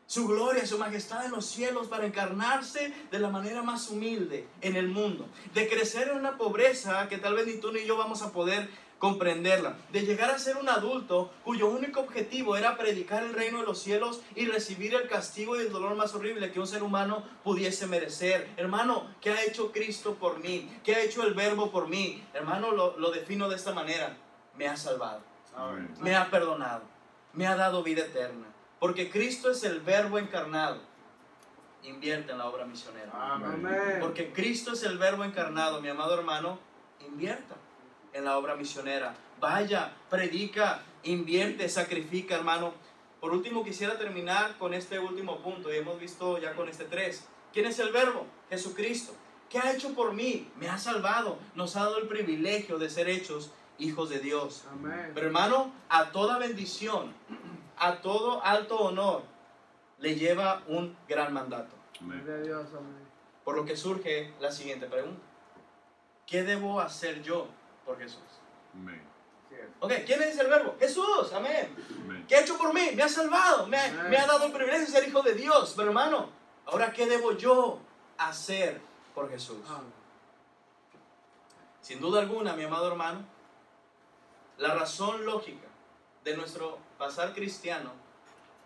su 0.06 0.26
gloria, 0.26 0.64
su 0.64 0.78
majestad 0.78 1.26
en 1.26 1.32
los 1.32 1.44
cielos 1.44 1.88
para 1.88 2.06
encarnarse 2.06 2.94
de 3.10 3.18
la 3.18 3.28
manera 3.28 3.62
más 3.62 3.90
humilde 3.90 4.48
en 4.62 4.76
el 4.76 4.88
mundo, 4.88 5.28
de 5.52 5.68
crecer 5.68 6.08
en 6.08 6.16
una 6.16 6.38
pobreza 6.38 7.06
que 7.08 7.18
tal 7.18 7.34
vez 7.34 7.46
ni 7.46 7.58
tú 7.58 7.70
ni 7.70 7.84
yo 7.84 7.98
vamos 7.98 8.22
a 8.22 8.32
poder 8.32 8.70
comprenderla, 8.98 9.76
de 9.92 10.02
llegar 10.02 10.30
a 10.30 10.38
ser 10.38 10.56
un 10.56 10.68
adulto 10.68 11.30
cuyo 11.44 11.68
único 11.68 12.00
objetivo 12.00 12.56
era 12.56 12.76
predicar 12.76 13.22
el 13.22 13.34
reino 13.34 13.60
de 13.60 13.66
los 13.66 13.80
cielos 13.80 14.22
y 14.34 14.46
recibir 14.46 14.94
el 14.94 15.08
castigo 15.08 15.56
y 15.56 15.60
el 15.60 15.72
dolor 15.72 15.94
más 15.96 16.14
horrible 16.14 16.50
que 16.50 16.60
un 16.60 16.66
ser 16.66 16.82
humano 16.82 17.22
pudiese 17.44 17.86
merecer. 17.86 18.48
Hermano, 18.56 19.06
¿qué 19.20 19.30
ha 19.30 19.44
hecho 19.44 19.70
Cristo 19.70 20.14
por 20.14 20.38
mí? 20.38 20.70
¿Qué 20.82 20.94
ha 20.94 21.02
hecho 21.02 21.24
el 21.24 21.34
verbo 21.34 21.70
por 21.70 21.88
mí? 21.88 22.24
Hermano, 22.32 22.72
lo, 22.72 22.96
lo 22.98 23.10
defino 23.10 23.48
de 23.48 23.56
esta 23.56 23.72
manera. 23.72 24.16
Me 24.56 24.66
ha 24.66 24.76
salvado, 24.76 25.20
Amén. 25.54 25.94
me 26.00 26.16
ha 26.16 26.30
perdonado, 26.30 26.82
me 27.34 27.46
ha 27.46 27.56
dado 27.56 27.82
vida 27.82 28.02
eterna. 28.02 28.46
Porque 28.80 29.10
Cristo 29.10 29.50
es 29.50 29.62
el 29.64 29.80
verbo 29.80 30.18
encarnado. 30.18 30.80
Invierte 31.82 32.32
en 32.32 32.38
la 32.38 32.46
obra 32.46 32.64
misionera. 32.64 33.12
Amén. 33.12 33.98
Porque 34.00 34.32
Cristo 34.32 34.72
es 34.72 34.82
el 34.82 34.96
verbo 34.96 35.24
encarnado, 35.24 35.82
mi 35.82 35.88
amado 35.90 36.14
hermano, 36.14 36.58
invierta 37.06 37.54
en 38.16 38.24
la 38.24 38.38
obra 38.38 38.56
misionera. 38.56 39.14
Vaya, 39.40 39.92
predica, 40.08 40.82
invierte, 41.02 41.68
sacrifica, 41.68 42.34
hermano. 42.34 42.72
Por 43.20 43.32
último, 43.32 43.62
quisiera 43.62 43.98
terminar 43.98 44.56
con 44.58 44.72
este 44.72 44.98
último 44.98 45.38
punto, 45.42 45.72
y 45.72 45.76
hemos 45.76 46.00
visto 46.00 46.38
ya 46.38 46.54
con 46.54 46.68
este 46.68 46.84
tres. 46.84 47.26
¿Quién 47.52 47.66
es 47.66 47.78
el 47.78 47.92
verbo? 47.92 48.26
Jesucristo. 48.48 49.12
¿Qué 49.50 49.58
ha 49.58 49.72
hecho 49.72 49.94
por 49.94 50.14
mí? 50.14 50.50
Me 50.56 50.68
ha 50.68 50.78
salvado, 50.78 51.38
nos 51.54 51.76
ha 51.76 51.80
dado 51.80 51.98
el 51.98 52.08
privilegio 52.08 52.78
de 52.78 52.90
ser 52.90 53.08
hechos 53.08 53.52
hijos 53.78 54.08
de 54.08 54.18
Dios. 54.18 54.64
Amén. 54.72 55.12
Pero 55.14 55.26
hermano, 55.26 55.72
a 55.88 56.10
toda 56.10 56.38
bendición, 56.38 57.12
a 57.76 58.00
todo 58.00 58.42
alto 58.42 58.78
honor, 58.78 59.22
le 59.98 60.14
lleva 60.14 60.62
un 60.66 60.96
gran 61.06 61.32
mandato. 61.32 61.74
Amén. 62.00 62.24
Por 63.44 63.56
lo 63.56 63.64
que 63.64 63.76
surge 63.76 64.32
la 64.40 64.50
siguiente 64.50 64.86
pregunta. 64.86 65.20
¿Qué 66.26 66.42
debo 66.42 66.80
hacer 66.80 67.22
yo 67.22 67.46
por 67.86 67.98
Jesús? 67.98 68.20
Amén. 68.74 69.02
Ok, 69.80 69.92
¿quién 70.04 70.22
es 70.22 70.38
el 70.38 70.48
verbo? 70.48 70.74
Jesús, 70.78 71.32
amén. 71.32 71.74
Amén. 72.04 72.24
¿Qué 72.28 72.36
ha 72.36 72.40
hecho 72.40 72.58
por 72.58 72.74
mí? 72.74 72.90
Me 72.94 73.02
ha 73.02 73.08
salvado, 73.08 73.66
me 73.66 73.78
ha, 73.78 73.92
me 74.08 74.16
ha 74.16 74.26
dado 74.26 74.46
el 74.46 74.52
privilegio 74.52 74.84
de 74.84 74.92
ser 74.92 75.08
hijo 75.08 75.22
de 75.22 75.34
Dios. 75.34 75.74
Pero 75.76 75.88
hermano, 75.88 76.28
ahora 76.66 76.92
¿qué 76.92 77.06
debo 77.06 77.32
yo 77.32 77.78
hacer 78.18 78.80
por 79.14 79.30
Jesús? 79.30 79.58
Amén. 79.68 79.92
Sin 81.80 82.00
duda 82.00 82.20
alguna, 82.20 82.54
mi 82.54 82.64
amado 82.64 82.88
hermano, 82.88 83.24
la 84.58 84.74
razón 84.74 85.24
lógica 85.24 85.68
de 86.24 86.36
nuestro 86.36 86.78
pasar 86.98 87.32
cristiano 87.32 87.92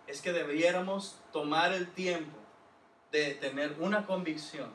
es 0.07 0.23
que 0.23 0.33
debiéramos 0.33 1.17
tomar 1.33 1.73
el 1.73 1.93
tiempo 1.93 2.37
de 3.12 3.35
tener 3.35 3.77
una 3.79 4.07
convicción, 4.07 4.71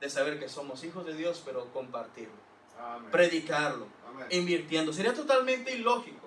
de 0.00 0.10
saber 0.10 0.40
que 0.40 0.48
somos 0.48 0.82
hijos 0.82 1.06
de 1.06 1.14
Dios, 1.14 1.42
pero 1.44 1.72
compartirlo, 1.72 2.34
Amén. 2.80 3.10
predicarlo, 3.10 3.86
Amén. 4.08 4.26
invirtiendo. 4.30 4.92
Sería 4.92 5.14
totalmente 5.14 5.74
ilógico 5.74 6.18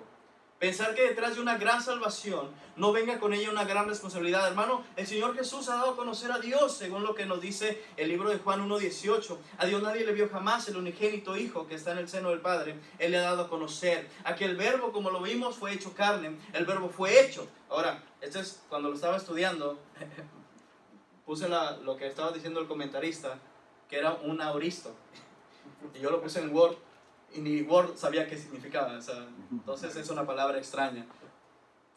pensar 0.58 0.94
que 0.94 1.02
detrás 1.02 1.34
de 1.34 1.42
una 1.42 1.58
gran 1.58 1.82
salvación 1.82 2.48
no 2.76 2.90
venga 2.92 3.18
con 3.20 3.34
ella 3.34 3.50
una 3.50 3.64
gran 3.64 3.86
responsabilidad. 3.86 4.46
Hermano, 4.48 4.82
el 4.96 5.06
Señor 5.06 5.34
Jesús 5.36 5.68
ha 5.68 5.74
dado 5.76 5.90
a 5.90 5.96
conocer 5.96 6.32
a 6.32 6.38
Dios, 6.38 6.76
según 6.76 7.02
lo 7.02 7.14
que 7.14 7.26
nos 7.26 7.40
dice 7.40 7.82
el 7.96 8.08
libro 8.08 8.30
de 8.30 8.38
Juan 8.38 8.66
1.18. 8.68 9.36
A 9.58 9.66
Dios 9.66 9.82
nadie 9.82 10.06
le 10.06 10.12
vio 10.12 10.28
jamás, 10.30 10.66
el 10.68 10.76
unigénito 10.78 11.36
Hijo 11.36 11.66
que 11.68 11.74
está 11.74 11.92
en 11.92 11.98
el 11.98 12.08
seno 12.08 12.30
del 12.30 12.40
Padre, 12.40 12.76
Él 12.98 13.10
le 13.12 13.18
ha 13.18 13.22
dado 13.22 13.42
a 13.42 13.48
conocer. 13.48 14.08
Aquel 14.24 14.56
verbo, 14.56 14.90
como 14.92 15.10
lo 15.10 15.20
vimos, 15.20 15.56
fue 15.56 15.72
hecho 15.72 15.92
carne, 15.94 16.36
el 16.54 16.64
verbo 16.64 16.88
fue 16.88 17.20
hecho. 17.24 17.46
Ahora, 17.68 18.02
esto 18.22 18.40
es 18.40 18.62
cuando 18.68 18.88
lo 18.88 18.94
estaba 18.94 19.16
estudiando, 19.18 19.78
puse 21.26 21.48
la- 21.48 21.76
lo 21.78 21.96
que 21.96 22.06
estaba 22.06 22.32
diciendo 22.32 22.60
el 22.60 22.66
comentarista, 22.66 23.38
que 23.88 23.98
era 23.98 24.12
un 24.14 24.40
auristo. 24.40 24.94
Y 25.94 26.00
yo 26.00 26.10
lo 26.10 26.20
puse 26.20 26.40
en 26.40 26.54
Word 26.54 26.76
y 27.34 27.40
ni 27.40 27.62
Word 27.62 27.96
sabía 27.96 28.26
qué 28.26 28.36
significaba. 28.36 28.96
o 28.96 29.02
sea, 29.02 29.26
entonces 29.50 29.94
es 29.96 30.08
una 30.10 30.26
palabra 30.26 30.58
extraña. 30.58 31.04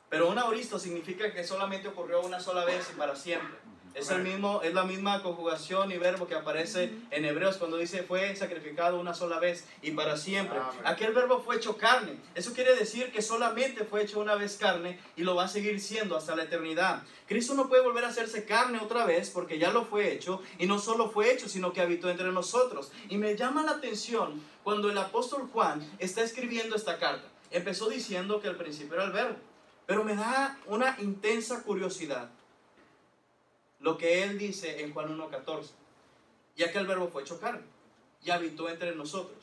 Pero 0.09 0.29
un 0.29 0.39
auristo 0.39 0.79
significa 0.79 1.31
que 1.31 1.43
solamente 1.43 1.87
ocurrió 1.87 2.21
una 2.21 2.39
sola 2.39 2.65
vez 2.65 2.89
y 2.93 2.97
para 2.97 3.15
siempre. 3.15 3.57
Es, 3.97 4.11
el 4.11 4.21
mismo, 4.21 4.61
es 4.61 4.75
la 4.75 4.83
misma 4.83 5.23
conjugación 5.23 5.91
y 5.91 5.97
verbo 5.97 6.27
que 6.27 6.35
aparece 6.35 6.93
en 7.09 7.25
Hebreos 7.25 7.57
cuando 7.57 7.77
dice 7.77 8.03
fue 8.03 8.35
sacrificado 8.35 8.99
una 8.99 9.15
sola 9.15 9.39
vez 9.39 9.65
y 9.81 9.89
para 9.89 10.17
siempre. 10.17 10.59
Amén. 10.59 10.81
Aquel 10.83 11.13
verbo 11.13 11.41
fue 11.41 11.55
hecho 11.55 11.77
carne. 11.77 12.17
Eso 12.35 12.53
quiere 12.53 12.75
decir 12.75 13.11
que 13.11 13.23
solamente 13.23 13.85
fue 13.85 14.03
hecho 14.03 14.19
una 14.19 14.35
vez 14.35 14.57
carne 14.57 14.99
y 15.15 15.23
lo 15.23 15.33
va 15.33 15.45
a 15.45 15.47
seguir 15.47 15.81
siendo 15.81 16.15
hasta 16.15 16.35
la 16.35 16.43
eternidad. 16.43 17.01
Cristo 17.27 17.55
no 17.55 17.69
puede 17.69 17.81
volver 17.81 18.05
a 18.05 18.09
hacerse 18.09 18.45
carne 18.45 18.79
otra 18.79 19.03
vez 19.03 19.31
porque 19.31 19.57
ya 19.57 19.71
lo 19.71 19.83
fue 19.83 20.13
hecho 20.13 20.43
y 20.59 20.67
no 20.67 20.77
solo 20.77 21.09
fue 21.09 21.33
hecho, 21.33 21.49
sino 21.49 21.73
que 21.73 21.81
habitó 21.81 22.11
entre 22.11 22.31
nosotros. 22.31 22.91
Y 23.09 23.17
me 23.17 23.35
llama 23.35 23.63
la 23.63 23.71
atención 23.71 24.39
cuando 24.63 24.91
el 24.91 24.97
apóstol 24.99 25.49
Juan 25.51 25.83
está 25.97 26.21
escribiendo 26.21 26.75
esta 26.75 26.99
carta. 26.99 27.27
Empezó 27.49 27.89
diciendo 27.89 28.41
que 28.41 28.47
el 28.47 28.57
principio 28.57 28.93
era 28.93 29.05
el 29.05 29.11
verbo, 29.11 29.37
pero 29.87 30.03
me 30.03 30.15
da 30.15 30.59
una 30.67 30.95
intensa 30.99 31.63
curiosidad 31.63 32.29
lo 33.79 33.97
que 33.97 34.23
él 34.23 34.37
dice 34.37 34.81
en 34.81 34.93
Juan 34.93 35.17
1.14, 35.17 35.69
ya 36.55 36.71
que 36.71 36.77
el 36.79 36.87
verbo 36.87 37.09
fue 37.09 37.21
hecho 37.23 37.39
carne 37.39 37.63
y 38.23 38.31
habitó 38.31 38.69
entre 38.69 38.95
nosotros. 38.95 39.37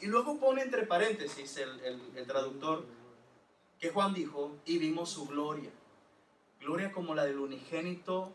Y 0.00 0.06
luego 0.06 0.38
pone 0.38 0.62
entre 0.62 0.86
paréntesis 0.86 1.56
el, 1.56 1.80
el- 1.80 2.12
el 2.16 2.26
traductor 2.26 2.84
que 3.80 3.90
Juan 3.90 4.14
dijo, 4.14 4.52
y 4.64 4.78
vimos 4.78 5.10
su 5.10 5.26
gloria, 5.26 5.70
gloria 6.60 6.92
como 6.92 7.14
la 7.14 7.24
del 7.24 7.38
unigénito 7.38 8.32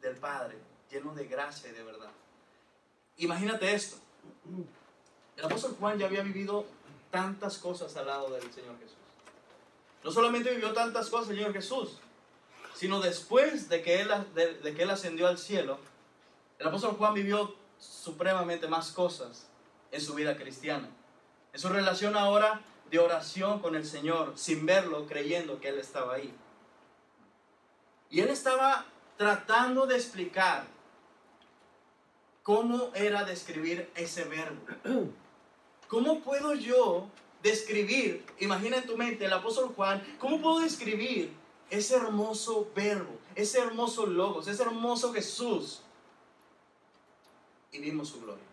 del 0.00 0.16
Padre, 0.16 0.56
lleno 0.90 1.14
de 1.14 1.26
gracia 1.26 1.70
y 1.70 1.72
de 1.74 1.82
verdad. 1.82 2.10
Imagínate 3.18 3.74
esto, 3.74 3.96
el 5.36 5.44
apóstol 5.44 5.76
Juan 5.78 5.98
ya 5.98 6.06
había 6.06 6.22
vivido 6.22 6.64
tantas 7.10 7.58
cosas 7.58 7.94
al 7.96 8.06
lado 8.06 8.30
del 8.30 8.50
Señor 8.52 8.78
Jesús. 8.78 8.96
No 10.02 10.10
solamente 10.10 10.50
vivió 10.52 10.72
tantas 10.72 11.10
cosas 11.10 11.30
el 11.30 11.36
Señor 11.36 11.52
Jesús, 11.52 11.98
sino 12.74 13.00
después 13.00 13.68
de 13.68 13.82
que, 13.82 14.00
él, 14.00 14.10
de, 14.34 14.74
que 14.74 14.82
él 14.82 14.90
ascendió 14.90 15.28
al 15.28 15.38
cielo, 15.38 15.78
el 16.58 16.66
apóstol 16.66 16.96
Juan 16.96 17.14
vivió 17.14 17.54
supremamente 17.78 18.68
más 18.68 18.92
cosas 18.92 19.46
en 19.90 20.00
su 20.00 20.14
vida 20.14 20.36
cristiana. 20.36 20.88
En 21.52 21.60
su 21.60 21.68
relación 21.68 22.16
ahora 22.16 22.60
de 22.90 22.98
oración 22.98 23.60
con 23.60 23.74
el 23.74 23.86
Señor, 23.86 24.34
sin 24.36 24.66
verlo, 24.66 25.06
creyendo 25.06 25.60
que 25.60 25.68
Él 25.68 25.78
estaba 25.78 26.14
ahí. 26.14 26.34
Y 28.10 28.20
Él 28.20 28.28
estaba 28.28 28.84
tratando 29.16 29.86
de 29.86 29.96
explicar 29.96 30.66
cómo 32.42 32.90
era 32.94 33.24
describir 33.24 33.90
ese 33.94 34.24
verbo. 34.24 34.60
¿Cómo 35.88 36.20
puedo 36.20 36.54
yo 36.54 37.08
describir, 37.42 38.24
imagina 38.38 38.76
en 38.76 38.86
tu 38.86 38.96
mente 38.96 39.24
el 39.24 39.32
apóstol 39.32 39.72
Juan, 39.74 40.02
cómo 40.18 40.40
puedo 40.40 40.60
describir 40.60 41.32
ese 41.70 41.96
hermoso 41.96 42.68
verbo, 42.74 43.18
ese 43.34 43.60
hermoso 43.60 44.06
logos, 44.06 44.48
ese 44.48 44.62
hermoso 44.62 45.12
Jesús? 45.12 45.82
Y 47.72 47.78
vimos 47.78 48.08
su 48.08 48.20
gloria. 48.20 48.44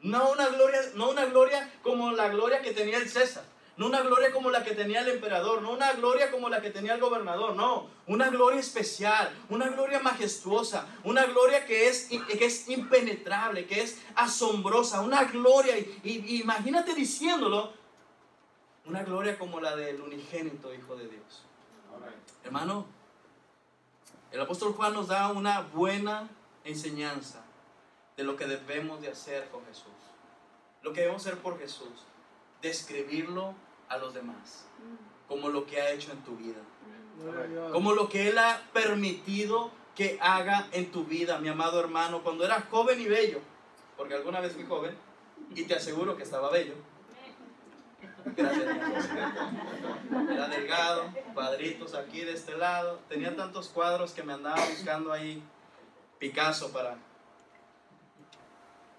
No 0.00 0.30
una 0.30 0.48
gloria, 0.48 0.80
no 0.94 1.10
una 1.10 1.24
gloria 1.24 1.72
como 1.82 2.12
la 2.12 2.28
gloria 2.28 2.60
que 2.62 2.72
tenía 2.72 2.98
el 2.98 3.08
César, 3.08 3.44
no 3.76 3.86
una 3.86 4.02
gloria 4.02 4.32
como 4.32 4.50
la 4.50 4.64
que 4.64 4.74
tenía 4.74 5.00
el 5.00 5.08
emperador, 5.08 5.62
no 5.62 5.72
una 5.72 5.92
gloria 5.92 6.30
como 6.30 6.48
la 6.48 6.62
que 6.62 6.70
tenía 6.70 6.94
el 6.94 7.00
gobernador, 7.00 7.54
no, 7.56 7.88
una 8.06 8.30
gloria 8.30 8.60
especial, 8.60 9.30
una 9.50 9.68
gloria 9.68 10.00
majestuosa, 10.00 10.86
una 11.04 11.24
gloria 11.26 11.66
que 11.66 11.88
es, 11.88 12.08
que 12.08 12.44
es 12.44 12.68
impenetrable, 12.68 13.66
que 13.66 13.82
es 13.82 13.98
asombrosa, 14.14 15.00
una 15.00 15.24
gloria, 15.24 15.76
y, 15.78 16.40
imagínate 16.40 16.94
diciéndolo, 16.94 17.72
una 18.86 19.02
gloria 19.02 19.38
como 19.38 19.60
la 19.60 19.74
del 19.76 20.00
unigénito 20.00 20.72
Hijo 20.72 20.96
de 20.96 21.08
Dios. 21.08 21.44
Hermano, 22.44 22.86
el 24.30 24.40
apóstol 24.40 24.72
Juan 24.74 24.94
nos 24.94 25.08
da 25.08 25.32
una 25.32 25.62
buena 25.62 26.28
enseñanza 26.64 27.44
de 28.16 28.24
lo 28.24 28.36
que 28.36 28.46
debemos 28.46 29.00
de 29.00 29.08
hacer 29.08 29.48
con 29.50 29.64
Jesús. 29.66 29.92
Lo 30.82 30.92
que 30.92 31.00
debemos 31.00 31.26
hacer 31.26 31.38
por 31.38 31.58
Jesús. 31.58 32.06
Describirlo 32.62 33.54
a 33.88 33.98
los 33.98 34.14
demás. 34.14 34.66
Como 35.28 35.48
lo 35.48 35.66
que 35.66 35.80
ha 35.80 35.90
hecho 35.90 36.12
en 36.12 36.22
tu 36.22 36.36
vida. 36.36 36.60
Como 37.72 37.92
lo 37.92 38.08
que 38.08 38.28
Él 38.28 38.38
ha 38.38 38.62
permitido 38.72 39.70
que 39.94 40.18
haga 40.20 40.68
en 40.72 40.92
tu 40.92 41.04
vida, 41.04 41.38
mi 41.38 41.48
amado 41.48 41.80
hermano. 41.80 42.22
Cuando 42.22 42.44
eras 42.44 42.64
joven 42.70 43.00
y 43.00 43.06
bello. 43.06 43.40
Porque 43.96 44.14
alguna 44.14 44.40
vez 44.40 44.52
fui 44.52 44.64
joven. 44.64 44.96
Y 45.54 45.64
te 45.64 45.74
aseguro 45.74 46.16
que 46.16 46.22
estaba 46.22 46.50
bello. 46.50 46.74
Era 50.30 50.48
delgado, 50.48 51.12
cuadritos 51.34 51.94
aquí 51.94 52.22
de 52.22 52.32
este 52.32 52.56
lado. 52.56 53.00
Tenía 53.08 53.36
tantos 53.36 53.68
cuadros 53.68 54.12
que 54.12 54.22
me 54.22 54.32
andaba 54.32 54.64
buscando 54.66 55.12
ahí 55.12 55.42
Picasso 56.18 56.72
para... 56.72 56.96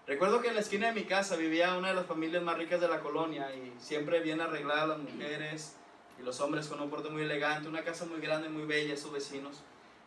Recuerdo 0.05 0.41
que 0.41 0.47
en 0.47 0.55
la 0.55 0.61
esquina 0.61 0.87
de 0.87 0.93
mi 0.93 1.03
casa 1.03 1.35
vivía 1.35 1.77
una 1.77 1.89
de 1.89 1.95
las 1.95 2.05
familias 2.05 2.41
más 2.41 2.57
ricas 2.57 2.79
de 2.79 2.87
la 2.87 3.01
colonia 3.01 3.53
y 3.53 3.73
siempre 3.77 4.21
bien 4.21 4.39
arregladas 4.39 4.87
las 4.87 4.99
mujeres, 4.99 5.75
y 6.19 6.23
los 6.23 6.39
hombres 6.39 6.67
con 6.67 6.81
un 6.81 6.89
porte 6.89 7.09
muy 7.09 7.23
elegante, 7.23 7.67
una 7.67 7.83
casa 7.83 8.05
muy 8.05 8.19
grande, 8.19 8.49
muy 8.49 8.65
bella, 8.65 8.95
sus 8.97 9.11
vecinos. 9.11 9.61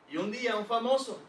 Y 0.08 0.16
un 0.16 0.30
día 0.30 0.56
un 0.56 0.66
famoso 0.66 1.20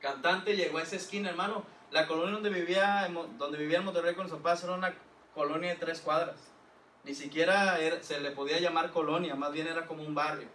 cantante 0.00 0.56
llegó 0.56 0.78
a 0.78 0.82
esa 0.82 0.96
esquina, 0.96 1.30
hermano. 1.30 1.64
La 1.90 2.06
colonia 2.06 2.32
donde 2.32 2.50
vivía, 2.50 3.08
donde 3.38 3.58
vivía 3.58 3.78
en 3.78 3.84
Monterrey 3.84 4.14
con 4.14 4.28
su 4.28 4.36
papás 4.36 4.64
era 4.64 4.72
una 4.72 4.94
colonia 5.34 5.70
de 5.70 5.76
tres 5.76 6.00
cuadras. 6.00 6.53
Ni 7.04 7.14
siquiera 7.14 7.78
se 8.02 8.20
le 8.20 8.30
podía 8.30 8.60
llamar 8.60 8.90
colonia, 8.90 9.34
más 9.34 9.52
bien 9.52 9.66
era 9.66 9.86
como 9.86 10.02
un 10.02 10.14
barrio. 10.14 10.48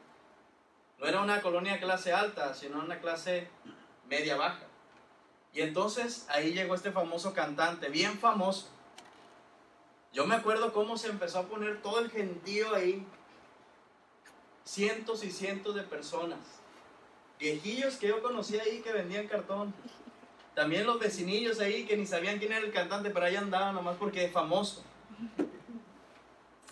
No 0.99 1.07
era 1.07 1.21
una 1.21 1.41
colonia 1.41 1.79
clase 1.79 2.11
alta, 2.11 2.53
sino 2.53 2.79
una 2.79 2.99
clase 2.99 3.47
media 4.09 4.35
baja. 4.35 4.65
Y 5.53 5.61
entonces 5.61 6.25
ahí 6.29 6.53
llegó 6.53 6.75
este 6.75 6.91
famoso 6.91 7.33
cantante, 7.33 7.89
bien 7.89 8.17
famoso. 8.17 8.67
Yo 10.11 10.25
me 10.25 10.35
acuerdo 10.35 10.73
cómo 10.73 10.97
se 10.97 11.09
empezó 11.09 11.39
a 11.39 11.47
poner 11.47 11.81
todo 11.81 11.99
el 11.99 12.09
gentío 12.09 12.73
ahí. 12.73 13.05
Cientos 14.65 15.23
y 15.23 15.31
cientos 15.31 15.75
de 15.75 15.83
personas. 15.83 16.39
Viejillos 17.39 17.95
que 17.95 18.07
yo 18.07 18.21
conocí 18.21 18.59
ahí 18.59 18.81
que 18.81 18.91
vendían 18.91 19.27
cartón. 19.27 19.73
También 20.55 20.85
los 20.85 20.99
vecinillos 20.99 21.59
ahí 21.59 21.85
que 21.85 21.95
ni 21.95 22.05
sabían 22.05 22.39
quién 22.39 22.51
era 22.51 22.65
el 22.65 22.73
cantante, 22.73 23.11
pero 23.11 23.25
ahí 23.25 23.35
andaban 23.35 23.75
nomás 23.75 23.97
porque 23.97 24.25
es 24.25 24.31
famoso. 24.31 24.83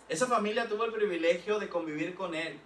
Esa 0.09 0.27
familia 0.27 0.69
tuvo 0.69 0.85
el 0.85 0.93
privilegio 0.93 1.59
de 1.59 1.67
convivir 1.67 2.15
con 2.15 2.33
él, 2.33 2.59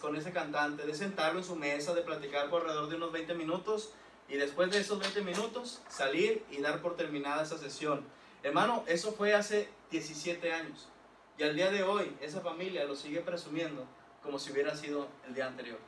con 0.00 0.16
ese 0.16 0.32
cantante, 0.32 0.86
de 0.86 0.94
sentarlo 0.94 1.40
en 1.40 1.44
su 1.44 1.56
mesa, 1.56 1.94
de 1.94 2.02
platicar 2.02 2.48
por 2.48 2.62
alrededor 2.62 2.88
de 2.88 2.96
unos 2.96 3.12
20 3.12 3.34
minutos 3.34 3.92
y 4.28 4.36
después 4.36 4.70
de 4.70 4.78
esos 4.78 4.98
20 4.98 5.22
minutos 5.22 5.82
salir 5.88 6.44
y 6.50 6.60
dar 6.60 6.80
por 6.80 6.96
terminada 6.96 7.42
esa 7.42 7.58
sesión. 7.58 8.04
Hermano, 8.42 8.84
eso 8.86 9.12
fue 9.12 9.34
hace 9.34 9.68
17 9.90 10.52
años 10.52 10.88
y 11.36 11.42
al 11.42 11.54
día 11.54 11.70
de 11.70 11.82
hoy 11.82 12.16
esa 12.20 12.40
familia 12.40 12.84
lo 12.84 12.96
sigue 12.96 13.20
presumiendo 13.20 13.84
como 14.22 14.38
si 14.38 14.52
hubiera 14.52 14.74
sido 14.74 15.08
el 15.26 15.34
día 15.34 15.46
anterior. 15.46 15.78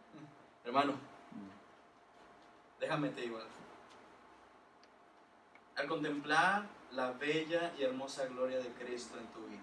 Hermano, 0.64 0.94
déjame 2.80 3.08
te 3.10 3.24
igual. 3.24 3.46
Al 5.76 5.86
contemplar 5.86 6.66
la 6.92 7.12
bella 7.12 7.72
y 7.78 7.84
hermosa 7.84 8.26
gloria 8.26 8.58
de 8.58 8.68
Cristo 8.72 9.16
en 9.18 9.26
tu 9.28 9.46
vida. 9.46 9.57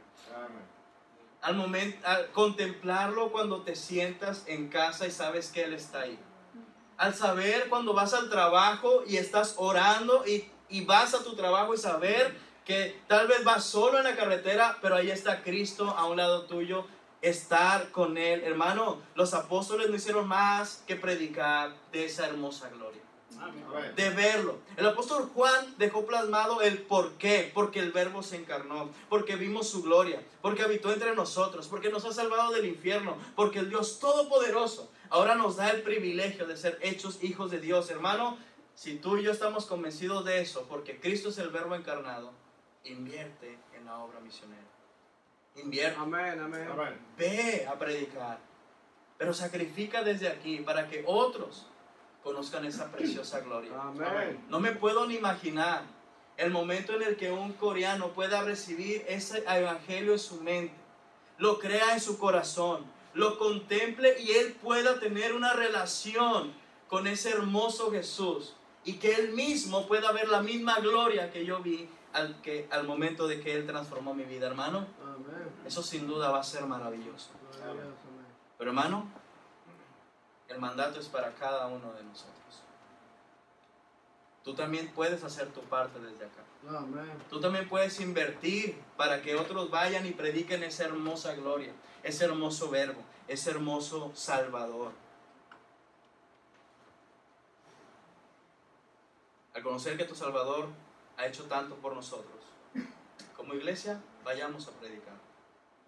Al 1.42 1.56
momento, 1.56 2.08
al 2.08 2.32
contemplarlo 2.32 3.32
cuando 3.32 3.62
te 3.62 3.76
sientas 3.76 4.44
en 4.48 4.70
casa 4.70 5.06
y 5.06 5.12
sabes 5.12 5.52
que 5.52 5.64
Él 5.64 5.74
está 5.74 6.02
ahí 6.02 6.20
al 6.98 7.14
saber 7.14 7.68
cuando 7.70 7.94
vas 7.94 8.14
al 8.14 8.30
trabajo 8.30 9.04
y 9.06 9.18
estás 9.18 9.56
orando 9.58 10.24
y, 10.26 10.46
vas 10.86 11.14
a 11.14 11.24
tu 11.24 11.36
trabajo 11.36 11.74
y 11.74 11.78
saber 11.78 12.36
que 12.64 13.00
tal 13.08 13.28
vez 13.28 13.44
vas 13.44 13.64
solo 13.64 13.98
en 13.98 14.04
la 14.04 14.16
carretera, 14.16 14.78
pero 14.82 14.96
ahí 14.96 15.12
está 15.12 15.44
Cristo 15.44 15.90
a 15.90 16.06
un 16.06 16.18
lado 16.18 16.46
tuyo, 16.46 16.86
estar 17.22 17.92
con 17.92 18.18
Él. 18.18 18.44
Hermano, 18.44 19.02
los 19.16 19.34
apóstoles 19.34 19.90
no 19.90 19.96
hicieron 19.96 20.28
más 20.28 20.84
que 20.88 20.96
predicar 20.96 21.74
de 21.92 22.06
esa 22.06 22.28
hermosa 22.28 22.70
gloria. 22.70 23.02
De 23.96 24.10
verlo. 24.10 24.60
El 24.78 24.86
apóstol 24.86 25.30
Juan 25.34 25.76
dejó 25.78 26.06
plasmado 26.06 26.62
el 26.62 26.80
por 26.80 27.14
qué. 27.14 27.52
Porque 27.54 27.80
el 27.80 27.92
verbo 27.92 28.24
se 28.24 28.38
encarnó. 28.38 28.90
Porque 29.10 29.36
vimos 29.36 29.68
su 29.68 29.84
gloria. 29.84 30.22
Porque 30.42 30.64
habitó 30.64 30.92
entre 30.92 31.16
nosotros. 31.16 31.68
Porque 31.68 31.90
nos 31.90 32.06
ha 32.06 32.14
salvado 32.14 32.52
del 32.52 32.66
infierno. 32.66 33.18
Porque 33.36 33.60
el 33.60 33.70
Dios 33.70 34.00
Todopoderoso 34.00 34.90
ahora 35.10 35.36
nos 35.36 35.58
da 35.58 35.70
el 35.70 35.82
privilegio 35.82 36.46
de 36.46 36.58
ser 36.58 36.80
hechos 36.82 37.24
hijos 37.24 37.52
de 37.52 37.60
Dios. 37.60 37.90
Hermano, 37.90 38.38
si 38.76 38.98
tú 38.98 39.18
y 39.18 39.24
yo 39.24 39.32
estamos 39.32 39.66
convencidos 39.66 40.26
de 40.26 40.42
eso, 40.42 40.66
porque 40.70 41.00
Cristo 41.00 41.30
es 41.30 41.38
el 41.38 41.50
verbo 41.50 41.76
encarnado, 41.76 42.32
invierte 42.84 43.58
en 43.74 43.86
la 43.86 44.00
obra 44.00 44.20
misionera. 44.20 44.62
Invierte. 45.56 45.98
Amén, 46.00 46.40
amén. 46.40 46.68
Ve 47.18 47.66
a 47.68 47.80
predicar. 47.80 48.40
Pero 49.18 49.34
sacrifica 49.34 50.04
desde 50.04 50.28
aquí 50.28 50.58
para 50.58 50.90
que 50.90 51.04
otros 51.08 51.68
conozcan 52.26 52.66
esa 52.66 52.92
preciosa 52.92 53.40
gloria. 53.42 53.72
Amén. 53.80 54.44
No 54.50 54.60
me 54.60 54.72
puedo 54.72 55.06
ni 55.06 55.14
imaginar 55.14 55.84
el 56.38 56.50
momento 56.50 56.94
en 56.96 57.04
el 57.04 57.16
que 57.18 57.32
un 57.32 57.54
coreano 57.54 58.10
pueda 58.10 58.42
recibir 58.42 59.06
ese 59.08 59.44
evangelio 59.48 60.14
en 60.14 60.20
su 60.20 60.42
mente, 60.42 60.74
lo 61.38 61.60
crea 61.60 61.94
en 61.94 62.02
su 62.02 62.18
corazón, 62.18 62.84
lo 63.14 63.38
contemple 63.38 64.20
y 64.20 64.32
él 64.32 64.54
pueda 64.54 65.00
tener 65.00 65.34
una 65.34 65.54
relación 65.54 66.52
con 66.90 67.06
ese 67.06 67.30
hermoso 67.30 67.92
Jesús 67.92 68.56
y 68.84 68.94
que 68.94 69.14
él 69.14 69.34
mismo 69.34 69.88
pueda 69.88 70.12
ver 70.12 70.28
la 70.28 70.42
misma 70.42 70.80
gloria 70.80 71.32
que 71.32 71.46
yo 71.46 71.62
vi 71.62 71.88
al, 72.12 72.42
que, 72.42 72.68
al 72.72 72.88
momento 72.88 73.28
de 73.28 73.40
que 73.40 73.54
él 73.54 73.68
transformó 73.68 74.16
mi 74.16 74.24
vida, 74.24 74.48
hermano. 74.48 74.88
Eso 75.64 75.84
sin 75.84 76.08
duda 76.08 76.32
va 76.32 76.40
a 76.40 76.44
ser 76.44 76.66
maravilloso. 76.66 77.30
Pero 78.58 78.72
hermano, 78.72 79.08
el 80.48 80.60
mandato 80.60 81.00
es 81.00 81.08
para 81.08 81.34
cada 81.34 81.68
uno 81.68 81.94
de 81.94 82.04
nosotros. 82.04 82.34
Tú 84.44 84.54
también 84.54 84.92
puedes 84.94 85.24
hacer 85.24 85.48
tu 85.52 85.62
parte 85.62 86.00
desde 86.00 86.26
acá. 86.26 86.44
Tú 87.30 87.40
también 87.40 87.68
puedes 87.68 88.00
invertir 88.00 88.80
para 88.96 89.22
que 89.22 89.36
otros 89.36 89.70
vayan 89.72 90.06
y 90.06 90.12
prediquen 90.12 90.64
esa 90.64 90.86
hermosa 90.86 91.34
gloria 91.34 91.74
ese 92.06 92.26
hermoso 92.26 92.70
verbo, 92.70 93.02
ese 93.28 93.50
hermoso 93.50 94.12
Salvador. 94.14 94.92
Al 99.56 99.64
conocer 99.64 99.98
que 99.98 100.06
tu 100.06 100.14
Salvador 100.14 100.68
ha 101.18 101.26
hecho 101.26 101.46
tanto 101.46 101.76
por 101.76 101.96
nosotros, 101.96 102.44
como 103.36 103.56
iglesia, 103.56 104.00
vayamos 104.24 104.68
a 104.68 104.72
predicar. 104.72 105.16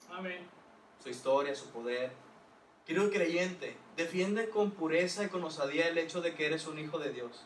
Amén. 0.10 0.48
Su 1.04 1.10
historia, 1.10 1.54
su 1.54 1.70
poder. 1.70 2.12
Querido 2.88 3.10
creyente, 3.12 3.76
defiende 3.98 4.50
con 4.50 4.72
pureza 4.72 5.26
y 5.26 5.28
con 5.28 5.44
osadía 5.44 5.90
el 5.90 5.98
hecho 5.98 6.22
de 6.22 6.34
que 6.34 6.46
eres 6.46 6.68
un 6.68 6.80
hijo 6.80 6.98
de 7.00 7.12
Dios. 7.12 7.46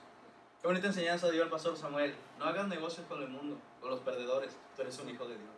Qué 0.61 0.67
bonita 0.67 0.85
enseñanza 0.85 1.31
dio 1.31 1.41
el 1.41 1.49
pastor 1.49 1.75
Samuel. 1.75 2.13
No 2.37 2.45
hagas 2.45 2.67
negocios 2.67 3.07
con 3.07 3.23
el 3.23 3.27
mundo, 3.27 3.57
con 3.79 3.89
los 3.89 4.01
perdedores. 4.01 4.55
Tú 4.75 4.83
eres 4.83 4.99
un 4.99 5.09
hijo 5.09 5.27
de 5.27 5.35
Dios. 5.35 5.49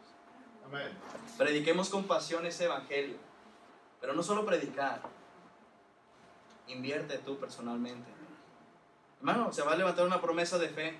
Prediquemos 1.37 1.89
con 1.89 2.05
pasión 2.05 2.45
ese 2.45 2.63
evangelio. 2.63 3.17
Pero 3.99 4.13
no 4.13 4.23
solo 4.23 4.45
predicar. 4.45 5.01
Invierte 6.67 7.17
tú 7.17 7.37
personalmente. 7.37 8.09
Hermano, 9.19 9.51
se 9.51 9.63
va 9.63 9.73
a 9.73 9.75
levantar 9.75 10.05
una 10.05 10.21
promesa 10.21 10.57
de 10.59 10.69
fe. 10.69 10.97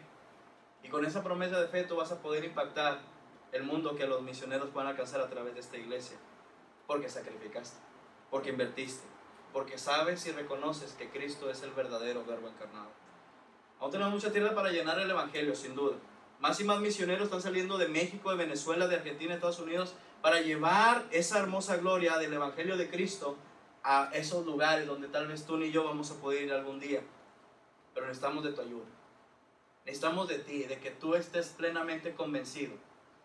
Y 0.83 0.89
con 0.89 1.05
esa 1.05 1.23
promesa 1.23 1.57
de 1.61 1.69
fe 1.69 1.85
tú 1.85 1.95
vas 1.95 2.11
a 2.11 2.21
poder 2.21 2.43
impactar 2.43 2.99
el 3.53 3.63
mundo 3.63 3.95
que 3.95 4.07
los 4.07 4.21
misioneros 4.21 4.71
puedan 4.71 4.89
alcanzar 4.89 5.21
a 5.21 5.29
través 5.29 5.53
de 5.53 5.61
esta 5.61 5.77
iglesia. 5.77 6.17
Porque 6.85 7.07
sacrificaste, 7.07 7.77
porque 8.33 8.49
invertiste, 8.49 9.05
porque 9.53 9.77
sabes 9.77 10.25
y 10.25 10.31
reconoces 10.31 10.93
que 10.93 11.11
Cristo 11.11 11.51
es 11.51 11.61
el 11.61 11.69
verdadero 11.69 12.25
verbo 12.25 12.47
encarnado. 12.47 12.89
Aún 13.79 13.91
tenemos 13.91 14.11
mucha 14.11 14.31
tierra 14.31 14.55
para 14.55 14.71
llenar 14.71 14.97
el 14.97 15.11
Evangelio, 15.11 15.55
sin 15.55 15.75
duda. 15.75 15.97
Más 16.39 16.59
y 16.59 16.63
más 16.63 16.79
misioneros 16.79 17.25
están 17.25 17.43
saliendo 17.43 17.77
de 17.77 17.87
México, 17.89 18.31
de 18.31 18.37
Venezuela, 18.37 18.87
de 18.87 18.95
Argentina, 18.95 19.29
de 19.29 19.35
Estados 19.35 19.59
Unidos, 19.59 19.93
para 20.23 20.41
llevar 20.41 21.05
esa 21.11 21.37
hermosa 21.37 21.77
gloria 21.77 22.17
del 22.17 22.33
Evangelio 22.33 22.75
de 22.75 22.89
Cristo 22.89 23.37
a 23.83 24.09
esos 24.13 24.47
lugares 24.47 24.87
donde 24.87 25.09
tal 25.09 25.27
vez 25.27 25.45
tú 25.45 25.57
ni 25.57 25.69
yo 25.69 25.83
vamos 25.83 26.09
a 26.09 26.15
poder 26.15 26.45
ir 26.45 26.53
algún 26.53 26.79
día. 26.79 27.01
Pero 27.93 28.07
necesitamos 28.07 28.43
de 28.43 28.53
tu 28.53 28.61
ayuda. 28.61 28.87
Necesitamos 29.85 30.27
de 30.27 30.39
ti, 30.39 30.63
de 30.63 30.79
que 30.79 30.89
tú 30.89 31.13
estés 31.13 31.49
plenamente 31.49 32.15
convencido 32.15 32.73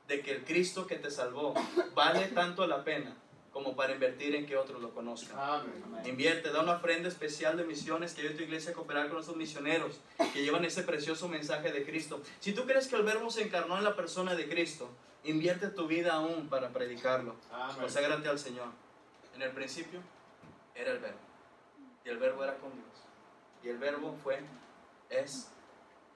de 0.07 0.23
que 0.23 0.33
el 0.33 0.45
Cristo 0.45 0.87
que 0.87 0.97
te 0.97 1.11
salvó 1.11 1.55
vale 1.95 2.29
tanto 2.29 2.67
la 2.67 2.83
pena 2.83 3.15
como 3.53 3.75
para 3.75 3.93
invertir 3.93 4.35
en 4.35 4.47
que 4.47 4.57
otros 4.57 4.81
lo 4.81 4.93
conozcan. 4.95 5.63
Invierte, 6.05 6.51
da 6.51 6.63
una 6.63 6.77
ofrenda 6.77 7.09
especial 7.09 7.57
de 7.57 7.65
misiones 7.65 8.15
que 8.15 8.23
yo 8.23 8.35
tu 8.35 8.43
iglesia 8.43 8.73
a 8.73 8.75
cooperar 8.75 9.09
con 9.09 9.21
esos 9.21 9.37
misioneros 9.37 10.01
que 10.33 10.43
llevan 10.43 10.65
ese 10.65 10.83
precioso 10.83 11.29
mensaje 11.29 11.73
de 11.73 11.85
Cristo. 11.85 12.23
Si 12.41 12.53
tú 12.53 12.65
crees 12.67 12.89
que 12.89 12.97
el 12.97 13.03
verbo 13.03 13.31
se 13.31 13.43
encarnó 13.43 13.79
en 13.79 13.85
la 13.85 13.97
persona 13.97 14.35
de 14.35 14.49
Cristo, 14.49 14.89
invierte 15.25 15.69
tu 15.69 15.87
vida 15.87 16.15
aún 16.15 16.49
para 16.49 16.71
predicarlo. 16.71 17.37
Conságrate 17.81 18.29
al 18.29 18.39
Señor. 18.39 18.69
En 19.35 19.43
el 19.43 19.53
principio 19.53 20.01
era 20.75 20.93
el 20.93 20.99
verbo. 20.99 21.19
Y 22.05 22.09
el 22.09 22.19
verbo 22.19 22.45
era 22.45 22.57
con 22.59 22.73
Dios. 22.73 22.85
Y 23.63 23.69
el 23.69 23.79
verbo 23.79 24.17
fue, 24.23 24.41
es 25.11 25.51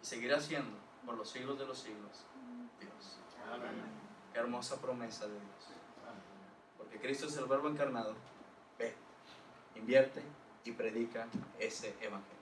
y 0.03 0.07
seguirá 0.07 0.41
siendo 0.41 0.77
por 1.07 1.17
los 1.17 1.31
siglos 1.31 1.59
de 1.59 1.67
los 1.67 1.79
siglos 1.79 2.25
Dios. 2.81 3.19
Qué 4.33 4.39
hermosa 4.39 4.81
promesa 4.81 5.27
de 5.27 5.35
Dios 5.35 5.62
que 6.93 6.99
Cristo 6.99 7.27
es 7.27 7.37
el 7.39 7.47
verbo 7.47 7.69
encarnado, 7.69 8.15
ve, 8.79 8.93
invierte 9.77 10.23
y 10.65 10.73
predica 10.73 11.27
ese 11.59 11.95
evangelio. 12.01 12.42